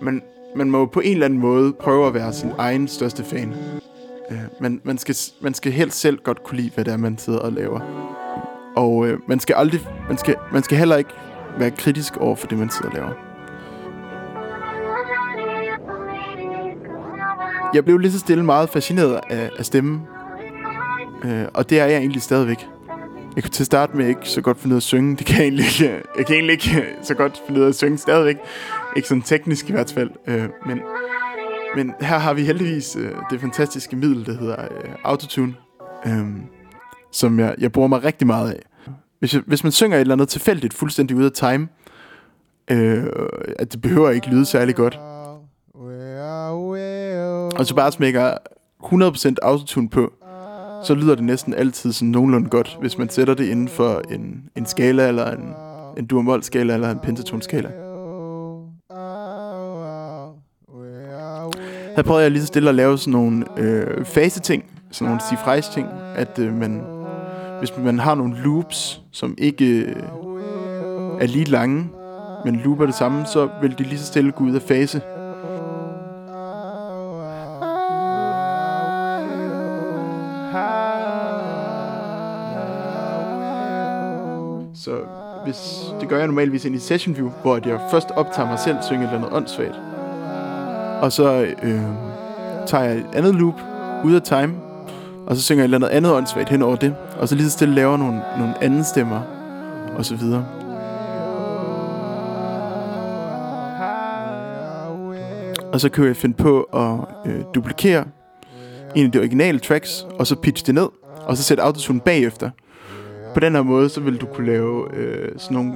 man, 0.00 0.22
man 0.56 0.70
må 0.70 0.86
på 0.86 1.00
en 1.00 1.12
eller 1.12 1.24
anden 1.24 1.38
måde 1.38 1.72
prøve 1.72 2.06
at 2.06 2.14
være 2.14 2.32
sin 2.32 2.52
egen 2.58 2.88
største 2.88 3.24
fan. 3.24 3.54
Øh, 4.30 4.38
man, 4.60 4.80
man, 4.84 4.98
skal, 4.98 5.16
man 5.40 5.54
skal 5.54 5.72
helt 5.72 5.94
selv 5.94 6.18
godt 6.24 6.44
kunne 6.44 6.56
lide, 6.56 6.70
hvad 6.74 6.84
det 6.84 6.92
er, 6.92 6.96
man 6.96 7.18
sidder 7.18 7.38
og 7.38 7.52
laver. 7.52 7.80
Og 8.76 9.06
øh, 9.06 9.18
man 9.28 9.40
skal 9.40 9.54
aldrig, 9.54 9.80
man 10.08 10.18
skal, 10.18 10.36
man 10.52 10.62
skal 10.62 10.78
heller 10.78 10.96
ikke 10.96 11.10
være 11.58 11.70
kritisk 11.70 12.16
over 12.16 12.36
for 12.36 12.46
det, 12.46 12.58
man 12.58 12.70
sidder 12.70 12.88
og 12.88 12.94
laver. 12.94 13.12
Jeg 17.74 17.84
blev 17.84 17.98
lige 17.98 18.12
så 18.12 18.18
stille 18.18 18.44
meget 18.44 18.68
fascineret 18.68 19.20
af, 19.30 19.50
af 19.58 19.64
stemmen. 19.64 20.02
Øh, 21.24 21.44
og 21.54 21.70
det 21.70 21.80
er 21.80 21.86
jeg 21.86 21.98
egentlig 21.98 22.22
stadigvæk. 22.22 22.66
Jeg 23.36 23.42
kunne 23.44 23.50
til 23.50 23.62
at 23.62 23.66
starte 23.66 23.96
med 23.96 24.08
ikke 24.08 24.28
så 24.28 24.40
godt 24.40 24.58
finde 24.58 24.74
ud 24.74 24.76
af 24.76 24.78
at 24.78 24.82
synge. 24.82 25.16
Det 25.16 25.26
kan 25.26 25.36
jeg 25.36 25.42
egentlig 25.42 25.64
ikke. 25.64 26.02
Jeg 26.18 26.26
kan 26.26 26.34
egentlig 26.34 26.52
ikke 26.52 26.86
så 27.02 27.14
godt 27.14 27.42
finde 27.46 27.60
ud 27.60 27.64
af 27.64 27.68
at 27.68 27.74
synge 27.74 27.98
stadigvæk. 27.98 28.36
Ikke 28.96 29.08
sådan 29.08 29.22
teknisk 29.22 29.68
i 29.68 29.72
hvert 29.72 29.92
fald. 29.92 30.10
Øh, 30.26 30.48
men, 30.66 30.80
men 31.76 31.94
her 32.00 32.18
har 32.18 32.34
vi 32.34 32.44
heldigvis 32.44 32.96
øh, 32.96 33.12
det 33.30 33.40
fantastiske 33.40 33.96
middel, 33.96 34.26
der 34.26 34.38
hedder 34.38 34.62
øh, 34.62 34.94
autotune. 35.04 35.54
Øh, 36.06 36.26
som 37.12 37.38
jeg, 37.38 37.54
jeg 37.58 37.72
bruger 37.72 37.88
mig 37.88 38.04
rigtig 38.04 38.26
meget 38.26 38.50
af. 38.50 38.62
Hvis, 39.18 39.34
jeg, 39.34 39.42
hvis 39.46 39.64
man 39.64 39.72
synger 39.72 39.96
et 39.96 40.00
eller 40.00 40.14
andet 40.14 40.28
tilfældigt, 40.28 40.74
fuldstændig 40.74 41.16
ude 41.16 41.26
af 41.26 41.32
time, 41.32 41.68
øh, 42.70 43.06
at 43.58 43.72
det 43.72 43.80
behøver 43.80 44.10
ikke 44.10 44.26
lyde 44.26 44.46
særlig 44.46 44.74
godt. 44.74 44.98
Og 47.58 47.66
så 47.66 47.74
bare 47.74 47.92
smækker 47.92 48.34
100% 48.84 49.34
autotune 49.42 49.88
på, 49.88 50.12
så 50.84 50.94
lyder 50.94 51.14
det 51.14 51.24
næsten 51.24 51.54
altid 51.54 51.92
sådan 51.92 52.08
nogenlunde 52.08 52.48
godt, 52.48 52.76
hvis 52.80 52.98
man 52.98 53.08
sætter 53.08 53.34
det 53.34 53.44
inden 53.44 53.68
for 53.68 54.02
en, 54.10 54.50
en 54.56 54.66
skala, 54.66 55.08
eller 55.08 55.30
en, 55.30 55.54
en 55.98 56.06
dur 56.06 56.40
skala 56.40 56.74
eller 56.74 56.90
en 56.90 56.98
pentatonskala. 56.98 57.83
Her 61.96 62.02
prøvede 62.02 62.22
jeg 62.22 62.30
lige 62.30 62.40
så 62.42 62.46
stille 62.46 62.68
at 62.68 62.74
lave 62.74 62.98
sådan 62.98 63.12
nogle 63.12 63.44
øh, 63.56 64.04
fase-ting, 64.04 64.64
sådan 64.90 65.08
nogle 65.08 65.20
cifrejs 65.30 65.68
ting, 65.68 65.88
at 66.16 66.38
øh, 66.38 66.52
man, 66.52 66.82
hvis 67.58 67.72
man 67.78 67.98
har 67.98 68.14
nogle 68.14 68.36
loops, 68.44 69.02
som 69.10 69.34
ikke 69.38 69.66
øh, 69.80 69.96
er 71.20 71.26
lige 71.26 71.44
lange, 71.44 71.90
men 72.44 72.56
looper 72.64 72.86
det 72.86 72.94
samme, 72.94 73.26
så 73.26 73.48
vil 73.62 73.78
de 73.78 73.82
lige 73.82 73.98
så 73.98 74.06
stille 74.06 74.32
gå 74.32 74.44
ud 74.44 74.54
af 74.54 74.62
fase. 74.62 75.00
Så 84.74 84.96
hvis, 85.44 85.84
det 86.00 86.08
gør 86.08 86.18
jeg 86.18 86.26
normalvis 86.26 86.64
ind 86.64 86.74
i 86.74 86.78
session 86.78 87.16
view, 87.16 87.30
hvor 87.42 87.68
jeg 87.68 87.80
først 87.90 88.10
optager 88.10 88.48
mig 88.48 88.58
selv, 88.58 88.76
synge 88.82 89.04
et 89.04 89.06
eller 89.06 89.16
andet 89.16 89.36
åndssvagt. 89.36 89.93
Og 91.04 91.12
så 91.12 91.46
øh, 91.62 91.80
tager 92.66 92.84
jeg 92.84 92.96
et 92.96 93.06
andet 93.14 93.34
loop 93.34 93.54
ud 94.04 94.14
af 94.14 94.22
time, 94.22 94.54
og 95.26 95.36
så 95.36 95.42
synger 95.42 95.62
jeg 95.62 95.68
et 95.68 95.74
eller 95.74 95.86
andet 95.86 95.96
andet 95.96 96.12
åndssvagt 96.12 96.48
hen 96.48 96.62
over 96.62 96.76
det. 96.76 96.94
Og 97.18 97.28
så 97.28 97.34
lige 97.34 97.46
så 97.46 97.50
stille 97.50 97.74
laver 97.74 97.96
nogle, 97.96 98.22
nogle 98.38 98.62
anden 98.62 98.84
stemmer, 98.84 99.20
og 99.96 100.04
så 100.04 100.16
videre. 100.16 100.46
Og 105.72 105.80
så 105.80 105.88
kan 105.88 106.06
jeg 106.06 106.16
finde 106.16 106.36
på 106.36 106.62
at 106.62 107.30
øh, 107.32 107.40
duplikere 107.54 108.04
en 108.94 109.06
af 109.06 109.12
de 109.12 109.18
originale 109.18 109.58
tracks, 109.58 110.06
og 110.18 110.26
så 110.26 110.36
pitch 110.36 110.66
det 110.66 110.74
ned, 110.74 110.88
og 111.26 111.36
så 111.36 111.42
sætte 111.42 111.62
autotune 111.62 112.00
bagefter. 112.00 112.50
På 113.34 113.40
den 113.40 113.54
her 113.54 113.62
måde, 113.62 113.88
så 113.88 114.00
vil 114.00 114.16
du 114.16 114.26
kunne 114.26 114.46
lave 114.46 114.94
øh, 114.94 115.28
sådan 115.38 115.54
nogle 115.54 115.72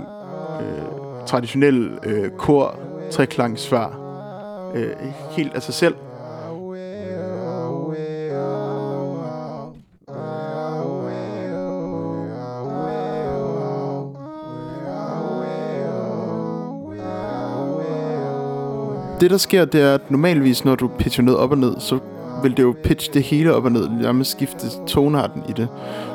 øh, 0.60 1.26
traditionelle 1.26 1.90
øh, 2.04 2.30
kor 2.30 2.78
treklangsvar 3.10 4.07
øh, 4.74 4.92
helt 5.30 5.54
af 5.54 5.62
sig 5.62 5.74
selv. 5.74 5.94
Det 19.20 19.30
der 19.30 19.36
sker, 19.36 19.64
det 19.64 19.80
er, 19.82 19.94
at 19.94 20.10
normalvis 20.10 20.64
når 20.64 20.74
du 20.74 20.88
pitcher 20.98 21.24
noget 21.24 21.40
op 21.40 21.50
og 21.50 21.58
ned, 21.58 21.74
så 21.78 21.98
vil 22.42 22.56
det 22.56 22.62
jo 22.62 22.74
pitch 22.82 23.14
det 23.14 23.22
hele 23.22 23.54
op 23.54 23.64
og 23.64 23.72
ned, 23.72 23.88
nærmest 23.88 24.30
skifte 24.30 24.66
tonarten 24.86 25.42
i 25.48 25.52
det. 25.52 25.68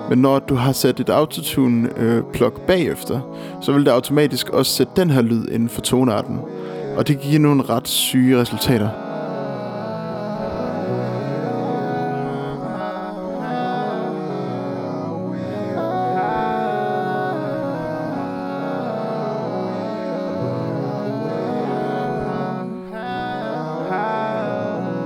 Men 0.10 0.18
når 0.18 0.40
du 0.40 0.56
har 0.56 0.72
sat 0.72 1.00
et 1.00 1.10
autotune 1.10 1.90
øh, 1.98 2.24
plug 2.34 2.54
bagefter, 2.68 3.20
så 3.62 3.72
vil 3.72 3.86
det 3.86 3.92
automatisk 3.92 4.50
også 4.50 4.72
sætte 4.72 4.94
den 4.96 5.10
her 5.10 5.22
lyd 5.22 5.48
inden 5.52 5.70
for 5.70 5.82
tonarten. 5.82 6.40
Og 6.98 7.08
det 7.08 7.20
giver 7.20 7.40
nogle 7.40 7.64
ret 7.64 7.88
syge 7.88 8.42
resultater. 8.42 8.90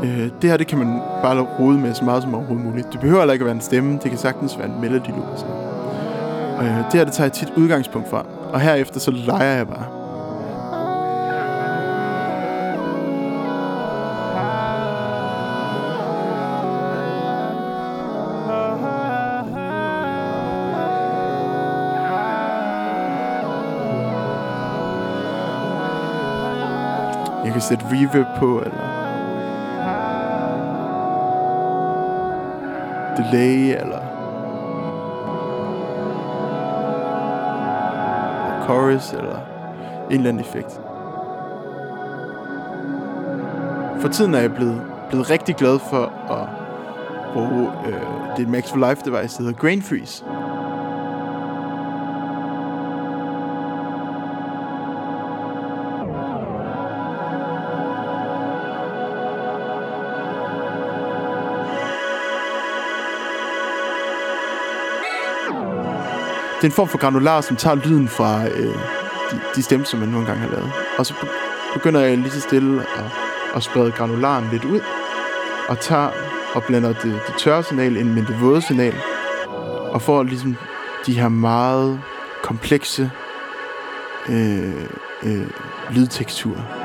Øh, 0.03 0.31
det 0.41 0.49
her, 0.49 0.57
det 0.57 0.67
kan 0.67 0.77
man 0.77 1.01
bare 1.21 1.41
rode 1.41 1.77
med 1.77 1.93
så 1.93 2.05
meget 2.05 2.23
som 2.23 2.35
overhovedet 2.35 2.65
muligt. 2.65 2.87
Det 2.91 2.99
behøver 2.99 3.19
heller 3.19 3.33
ikke 3.33 3.43
at 3.43 3.45
være 3.45 3.55
en 3.55 3.61
stemme, 3.61 3.99
det 4.03 4.09
kan 4.11 4.17
sagtens 4.17 4.57
være 4.57 4.67
en 4.67 4.81
melody 4.81 5.09
loop. 5.09 5.67
Øh, 6.61 6.65
det 6.65 6.93
her, 6.93 7.03
det 7.03 7.13
tager 7.13 7.25
jeg 7.25 7.33
tit 7.33 7.53
udgangspunkt 7.57 8.09
fra. 8.09 8.25
Og 8.53 8.59
herefter 8.59 8.99
så 8.99 9.11
leger 9.11 9.57
jeg 9.57 9.67
bare. 9.67 9.96
Jeg 27.47 27.53
kan 27.53 27.61
sætte 27.61 27.85
reverb 27.85 28.39
på, 28.39 28.59
eller 28.59 28.87
delay, 33.17 33.81
eller 33.81 34.01
chorus, 38.63 39.13
eller 39.13 39.39
en 40.09 40.15
eller 40.15 40.29
anden 40.29 40.39
effekt. 40.39 40.81
For 44.01 44.07
tiden 44.07 44.33
er 44.33 44.39
jeg 44.39 44.53
blevet, 44.53 44.81
blevet 45.09 45.29
rigtig 45.29 45.55
glad 45.55 45.79
for 45.79 46.31
at 46.33 46.49
bruge 47.33 47.71
øh, 47.85 48.37
det 48.37 48.47
Max 48.47 48.69
for 48.69 48.89
Life 48.89 49.01
device, 49.05 49.37
der 49.37 49.43
hedder 49.43 49.59
Grain 49.61 49.81
Freeze. 49.81 50.25
En 66.67 66.71
form 66.71 66.87
for 66.87 66.97
granular, 66.97 67.41
som 67.41 67.55
tager 67.55 67.75
lyden 67.75 68.07
fra 68.07 68.47
øh, 68.47 68.75
de, 69.31 69.39
de 69.55 69.63
stemmer, 69.63 69.85
som 69.85 69.99
man 69.99 70.09
nogle 70.09 70.27
gange 70.27 70.41
har 70.41 70.49
lavet. 70.49 70.71
Og 70.97 71.05
så 71.05 71.13
begynder 71.73 72.01
jeg 72.01 72.17
lige 72.17 72.31
så 72.31 72.41
stille 72.41 72.81
at, 72.81 73.05
at 73.55 73.63
sprede 73.63 73.91
granularen 73.91 74.49
lidt 74.51 74.65
ud. 74.65 74.79
Og 75.69 75.79
tager 75.79 76.09
og 76.53 76.63
blander 76.63 76.93
det, 76.93 77.03
det 77.27 77.35
tørre 77.37 77.63
signal 77.63 77.97
ind 77.97 78.09
med 78.09 78.25
det 78.25 78.41
våde 78.41 78.61
signal. 78.61 78.95
Og 79.91 80.01
får 80.01 80.23
ligesom 80.23 80.55
de 81.05 81.13
her 81.13 81.29
meget 81.29 82.01
komplekse 82.43 83.11
øh, 84.29 84.85
øh, 85.23 85.47
lydteksturer. 85.91 86.76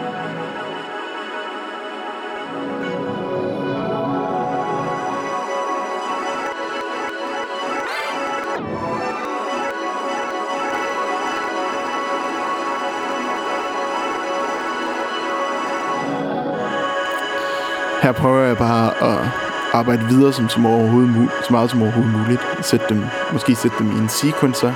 Her 18.03 18.13
prøver 18.13 18.41
jeg 18.47 18.57
bare 18.57 19.05
at 19.05 19.29
arbejde 19.73 20.05
videre 20.09 20.33
som, 20.33 20.49
som 20.49 20.67
overhovedet 20.67 21.11
mu- 21.15 21.45
så 21.47 21.53
meget 21.53 21.71
som 21.71 21.83
overhovedet 21.83 22.13
muligt. 22.13 22.41
Sætte 22.63 22.87
dem, 22.89 23.05
måske 23.33 23.55
sætte 23.55 23.77
dem 23.79 23.91
i 23.97 23.99
en 23.99 24.09
sequencer, 24.09 24.73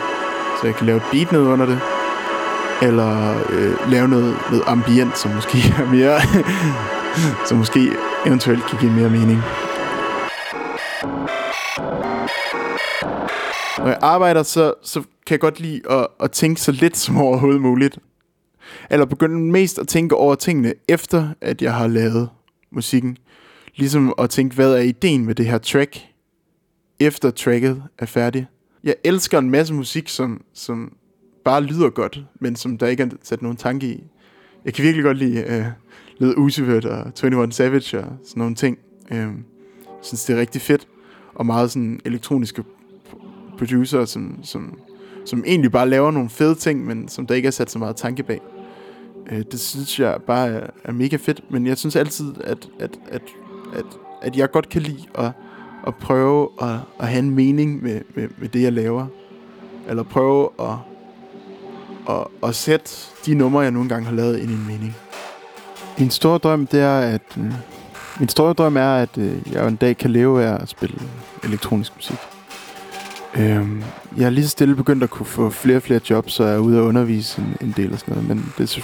så 0.61 0.67
jeg 0.67 0.75
kan 0.75 0.87
lave 0.87 0.97
et 0.97 1.03
beat 1.12 1.33
ned 1.33 1.41
under 1.43 1.67
det. 1.67 1.81
eller 2.83 3.35
øh, 3.51 3.91
lave 3.91 4.09
noget, 4.09 4.37
noget 4.51 4.65
ambient, 4.67 5.19
som 5.19 5.31
måske 5.31 5.59
er 5.79 5.91
mere, 5.91 6.21
som 7.49 7.59
måske 7.59 7.93
eventuelt 8.27 8.67
kan 8.67 8.79
give 8.79 8.93
mere 8.93 9.11
mening. 9.11 9.43
Når 13.79 13.87
jeg 13.87 13.99
arbejder, 14.03 14.43
så, 14.43 14.73
så 14.83 15.01
kan 15.01 15.33
jeg 15.33 15.41
godt 15.41 15.61
lide 15.61 15.81
at, 15.91 16.07
at 16.21 16.31
tænke 16.31 16.61
så 16.61 16.73
lidt 16.73 16.97
som 16.97 17.19
overhovedet 17.19 17.61
muligt. 17.61 17.99
Eller 18.91 19.07
begynde 19.07 19.53
mest 19.53 19.79
at 19.79 19.89
tænke 19.89 20.17
over 20.17 20.35
tingene, 20.35 20.73
efter 20.89 21.29
at 21.41 21.62
jeg 21.62 21.75
har 21.75 21.87
lavet 21.87 22.29
musikken. 22.77 23.17
Ligesom 23.77 24.15
at 24.19 24.31
tænke, 24.31 24.55
hvad 24.55 24.73
er 24.73 24.81
ideen 24.81 25.25
med 25.25 25.35
det 25.35 25.47
her 25.47 25.59
track, 25.59 25.99
efter 27.01 27.31
tracket 27.31 27.83
er 27.99 28.07
færdig. 28.07 28.47
Jeg 28.85 28.95
elsker 29.05 29.39
en 29.39 29.51
masse 29.51 29.75
musik, 29.75 30.09
som, 30.09 30.45
som 30.55 30.93
bare 31.45 31.62
lyder 31.62 31.91
godt, 31.91 32.21
men 32.41 32.57
som 32.57 32.79
der 32.79 32.87
ikke 32.87 33.03
er 33.03 33.09
sat 33.23 33.43
nogen 33.43 33.57
tanke 33.57 33.87
i. 33.87 34.05
Jeg 34.65 34.75
kan 34.75 34.85
virkelig 34.85 35.05
godt 35.05 35.19
lide 35.19 35.41
øh, 35.41 35.61
uh, 35.61 35.67
lidt 36.19 36.39
Usivert 36.39 36.85
og 36.85 37.12
21 37.25 37.53
Savage 37.53 37.99
og 37.99 38.12
sådan 38.25 38.41
nogle 38.41 38.55
ting. 38.55 38.79
Uh, 39.11 39.17
jeg 39.17 39.29
synes, 40.03 40.25
det 40.25 40.37
er 40.37 40.41
rigtig 40.41 40.62
fedt. 40.62 40.89
Og 41.35 41.47
meget 41.47 41.71
sådan 41.71 42.01
elektroniske 42.05 42.65
producer, 43.59 44.05
som, 44.05 44.39
som, 44.43 44.79
som 45.25 45.45
egentlig 45.47 45.73
bare 45.73 45.89
laver 45.89 46.11
nogle 46.11 46.31
fede 46.31 46.55
ting, 46.55 46.87
men 46.87 47.09
som 47.09 47.27
der 47.27 47.35
ikke 47.35 47.47
er 47.47 47.51
sat 47.51 47.71
så 47.71 47.79
meget 47.79 47.97
tanke 47.97 48.23
bag. 48.23 48.41
Øh, 49.31 49.43
det 49.53 49.61
synes 49.61 50.01
jeg 50.01 50.19
bare 50.27 50.49
er, 50.49 50.67
er 50.85 50.93
mega 50.93 51.17
fedt, 51.17 51.51
men 51.51 51.67
jeg 51.67 51.79
synes 51.79 51.97
altid, 51.97 52.35
at, 52.45 52.69
at, 52.79 52.99
at, 53.11 53.23
at, 53.75 53.85
at 54.23 54.37
jeg 54.37 54.51
godt 54.51 54.69
kan 54.69 54.83
lide 54.83 55.03
at, 55.15 55.31
at 55.87 55.95
prøve 55.95 56.49
at, 56.62 56.79
at 57.01 57.09
have 57.09 57.19
en 57.19 57.31
mening 57.31 57.83
med, 57.83 58.01
med, 58.15 58.29
med 58.39 58.49
det, 58.49 58.62
jeg 58.62 58.73
laver. 58.73 59.07
Eller 59.89 60.03
prøve 60.03 60.49
at 60.61 60.75
at, 62.09 62.27
at 62.49 62.55
sætte 62.55 62.91
de 63.27 63.35
numre, 63.35 63.61
jeg 63.61 63.71
nogle 63.71 63.89
gange 63.89 64.07
har 64.07 64.15
lavet, 64.15 64.39
ind 64.39 64.51
i 64.51 64.55
en 64.55 64.67
mening. 64.67 64.97
Min 65.99 66.11
store 66.11 66.39
drøm, 66.39 66.67
det 66.67 66.81
er, 66.81 66.99
at... 66.99 67.23
Øh, 67.39 67.53
min 68.19 68.29
store 68.29 68.53
drøm 68.53 68.77
er, 68.77 68.95
at 68.95 69.19
øh, 69.19 69.53
jeg 69.53 69.69
en 69.69 69.77
dag 69.77 69.97
kan 69.97 70.11
leve 70.11 70.45
af 70.45 70.62
at 70.62 70.69
spille 70.69 70.99
elektronisk 71.45 71.93
musik. 71.97 72.17
Øh, 73.38 73.66
jeg 74.16 74.27
er 74.27 74.31
lige 74.31 74.44
så 74.44 74.51
stille 74.51 74.77
begyndt 74.77 75.03
at 75.03 75.11
kunne 75.11 75.27
få 75.27 75.51
flere 75.51 75.77
og 75.77 75.83
flere 75.83 76.01
jobs, 76.11 76.33
så 76.33 76.44
jeg 76.44 76.55
er 76.55 76.59
ude 76.59 76.79
at 76.79 76.83
undervise 76.83 77.42
en, 77.42 77.68
en 77.68 77.75
del 77.77 77.92
og 77.92 77.99
sådan 77.99 78.14
noget. 78.14 78.29
Men 78.29 78.53
det 78.59 78.77
er 78.77 78.83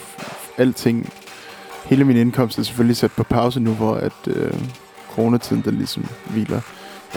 alting... 0.59 1.13
Hele 1.85 2.05
min 2.05 2.17
indkomst 2.17 2.59
er 2.59 2.63
selvfølgelig 2.63 2.97
sat 2.97 3.11
på 3.11 3.23
pause 3.23 3.61
nu, 3.61 3.73
hvor 3.73 3.95
at 3.95 4.13
øh, 4.27 4.53
coronatiden, 5.15 5.63
der 5.65 5.71
ligesom 5.71 6.07
hviler. 6.31 6.61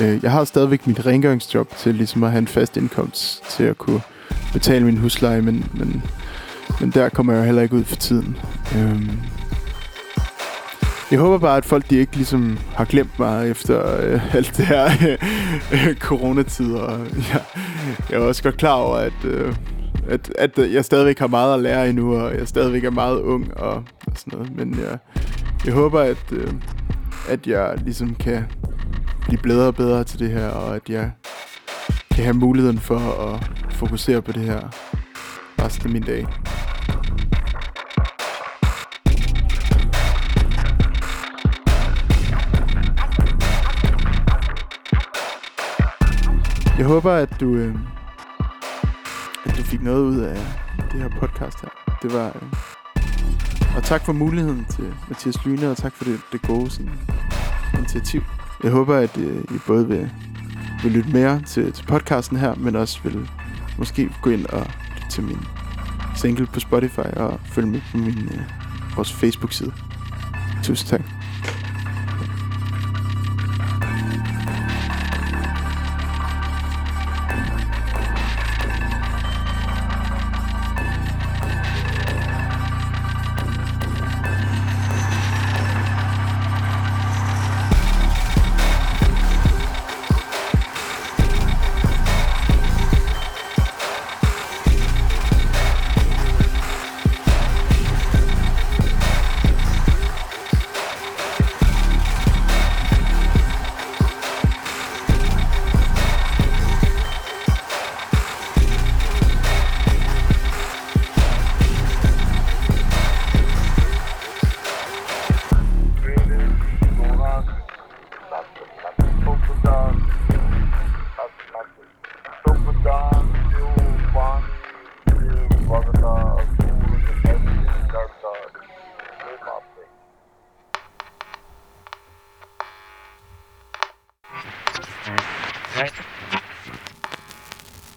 Øh, 0.02 0.24
jeg 0.24 0.32
har 0.32 0.44
stadigvæk 0.44 0.88
mit 0.88 1.06
rengøringsjob 1.06 1.76
til 1.78 1.96
ligesom 1.96 2.24
at 2.24 2.32
have 2.32 2.40
en 2.40 2.48
fast 2.48 2.78
indkomst 2.78 3.44
til 3.50 3.64
at 3.64 3.78
kunne 3.78 4.02
betale 4.54 4.86
min 4.86 4.98
husleje, 4.98 5.42
men, 5.42 5.66
men, 5.74 6.04
men 6.80 6.90
der 6.90 7.10
kommer 7.10 7.34
jeg 7.34 7.40
jo 7.40 7.46
heller 7.46 7.62
ikke 7.62 7.76
ud 7.76 7.84
for 7.84 7.96
tiden. 7.96 8.38
Øh, 8.76 9.10
jeg 11.12 11.20
håber 11.20 11.38
bare, 11.38 11.58
at 11.58 11.66
folk 11.66 11.90
de 11.90 11.98
ikke 11.98 12.16
ligesom 12.16 12.58
har 12.76 12.86
glemt 12.86 13.20
mig 13.20 13.50
efter 13.50 14.00
øh, 14.00 14.36
alt 14.36 14.58
det 14.58 14.66
her 14.66 14.90
øh, 15.74 15.96
coronatid. 15.96 16.74
Og 16.74 17.08
ja, 17.16 17.38
jeg 18.10 18.22
er 18.22 18.28
også 18.28 18.44
godt 18.44 18.58
klar 18.58 18.74
over, 18.74 18.96
at, 18.96 19.14
øh, 19.24 19.56
at, 20.08 20.32
at 20.38 20.74
jeg 20.74 20.86
stadigvæk 20.86 21.20
har 21.20 21.28
meget 21.28 21.54
at 21.54 21.60
lære 21.60 21.90
endnu, 21.90 22.16
og 22.16 22.38
jeg 22.38 22.48
stadigvæk 22.48 22.84
er 22.84 22.90
meget 22.90 23.20
ung 23.22 23.58
og, 23.58 23.74
og 24.06 24.14
sådan 24.16 24.40
noget. 24.40 24.56
Men 24.56 24.80
jeg, 24.80 24.98
jeg 25.66 25.74
håber, 25.74 26.00
at, 26.00 26.32
øh, 26.32 26.54
at 27.30 27.48
jeg 27.48 27.78
ligesom 27.84 28.16
kan 28.16 28.44
blive 29.22 29.42
bedre 29.42 29.68
og 29.68 29.76
bedre 29.76 30.04
til 30.04 30.20
det 30.20 30.30
her, 30.30 30.48
og 30.48 30.76
at 30.76 30.90
jeg 30.90 31.12
kan 32.12 32.24
have 32.24 32.34
muligheden 32.34 32.80
for 32.80 33.00
at 33.00 33.52
fokusere 33.72 34.22
på 34.22 34.32
det 34.32 34.44
her 34.44 34.62
resten 35.62 35.88
af 35.88 35.94
min 35.94 36.04
dag. 36.04 36.26
Jeg 46.78 46.86
håber, 46.86 47.12
at 47.12 47.40
du, 47.40 47.56
øh, 47.56 47.76
at 49.46 49.58
du 49.58 49.64
fik 49.64 49.82
noget 49.82 50.04
ud 50.04 50.20
af 50.20 50.38
det 50.92 51.02
her 51.02 51.10
podcast 51.10 51.62
her. 51.62 51.70
Det 52.02 52.14
var... 52.14 52.28
Øh, 52.28 52.42
og 53.78 53.84
tak 53.84 54.06
for 54.06 54.14
muligheden 54.14 54.66
til 54.70 54.94
Mathias 55.10 55.46
Lyne, 55.46 55.70
og 55.70 55.78
tak 55.78 55.94
for 55.94 56.04
det, 56.04 56.20
det 56.32 56.42
gode 56.42 56.70
sådan, 56.70 56.92
initiativ. 57.78 58.22
Jeg 58.64 58.72
håber, 58.72 58.96
at 58.96 59.18
øh, 59.18 59.44
I 59.44 59.60
både 59.68 59.88
vil, 59.88 60.12
vil 60.84 60.92
lytte 60.92 61.10
mere 61.10 61.42
til, 61.42 61.74
til 61.74 61.86
podcasten 61.86 62.38
her, 62.38 62.56
men 62.56 62.76
også 62.76 63.00
vil 63.04 63.30
måske 63.78 64.10
gå 64.22 64.30
ind 64.30 64.46
og 64.46 64.68
lytte 64.96 65.10
til 65.10 65.24
min 65.24 65.40
single 66.16 66.46
på 66.46 66.60
Spotify 66.60 67.00
og 67.16 67.40
følge 67.46 67.68
med 67.68 67.82
på 67.92 67.98
min, 67.98 68.30
øh, 68.32 68.42
vores 68.96 69.14
Facebook-side. 69.14 69.74
Tusind 70.64 70.90
tak. 70.90 71.25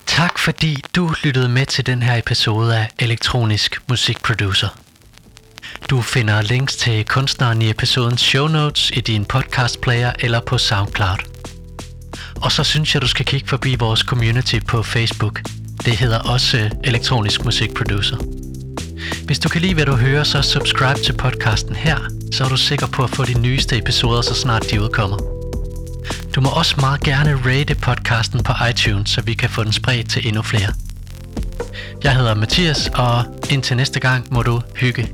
Tak 0.07 0.39
fordi 0.39 0.85
du 0.97 1.15
lyttede 1.25 1.49
med 1.49 1.67
til 1.67 1.87
den 1.87 2.03
her 2.03 2.17
episode 2.17 2.77
af 2.79 2.89
Elektronisk 2.99 3.83
Musikproducer. 3.89 4.69
Du 5.91 6.03
finder 6.03 6.43
links 6.43 6.77
til 6.77 7.05
kunstneren 7.05 7.63
i 7.63 7.71
episodens 7.71 8.21
show 8.21 8.47
notes 8.47 8.91
i 8.91 9.01
din 9.01 9.25
podcast 9.25 9.81
player 9.81 10.13
eller 10.21 10.41
på 10.41 10.59
SoundCloud. 10.59 11.19
Og 12.43 12.53
så 12.53 12.65
synes 12.65 12.95
jeg, 12.95 13.03
du 13.03 13.09
skal 13.09 13.27
kigge 13.27 13.49
forbi 13.49 13.75
vores 13.75 14.01
community 14.01 14.59
på 14.69 14.83
Facebook. 14.83 15.41
Det 15.85 15.97
hedder 15.97 16.19
også 16.19 16.71
Elektronisk 16.85 17.45
Musikproducer. 17.45 18.17
Hvis 19.25 19.39
du 19.39 19.49
kan 19.49 19.61
lide, 19.61 19.75
hvad 19.75 19.87
du 19.87 19.97
hører, 19.97 20.25
så 20.25 20.43
subscribe 20.43 21.01
til 21.05 21.13
podcasten 21.13 21.77
her, 21.77 21.99
så 22.33 22.45
er 22.45 22.49
du 22.49 22.57
sikker 22.57 22.87
på 22.87 23.05
at 23.05 23.11
få 23.11 23.25
de 23.25 23.41
nyeste 23.41 23.79
episoder, 23.79 24.23
så 24.23 24.35
snart 24.35 24.71
de 24.71 24.83
udkommer. 24.83 25.38
Du 26.35 26.41
må 26.41 26.49
også 26.49 26.75
meget 26.81 27.01
gerne 27.01 27.41
rate 27.47 27.75
podcasten 27.75 28.43
på 28.43 28.53
iTunes, 28.71 29.11
så 29.11 29.21
vi 29.21 29.35
kan 29.35 29.51
få 29.51 29.65
den 29.65 29.73
spredt 29.73 30.11
til 30.11 30.27
endnu 30.27 30.43
flere. 30.43 30.73
Jeg 32.05 32.17
hedder 32.17 32.35
Mathias, 32.35 32.91
og 32.95 33.25
indtil 33.51 33.77
næste 33.77 34.01
gang 34.01 34.27
må 34.31 34.43
du 34.43 34.61
hygge 34.77 35.13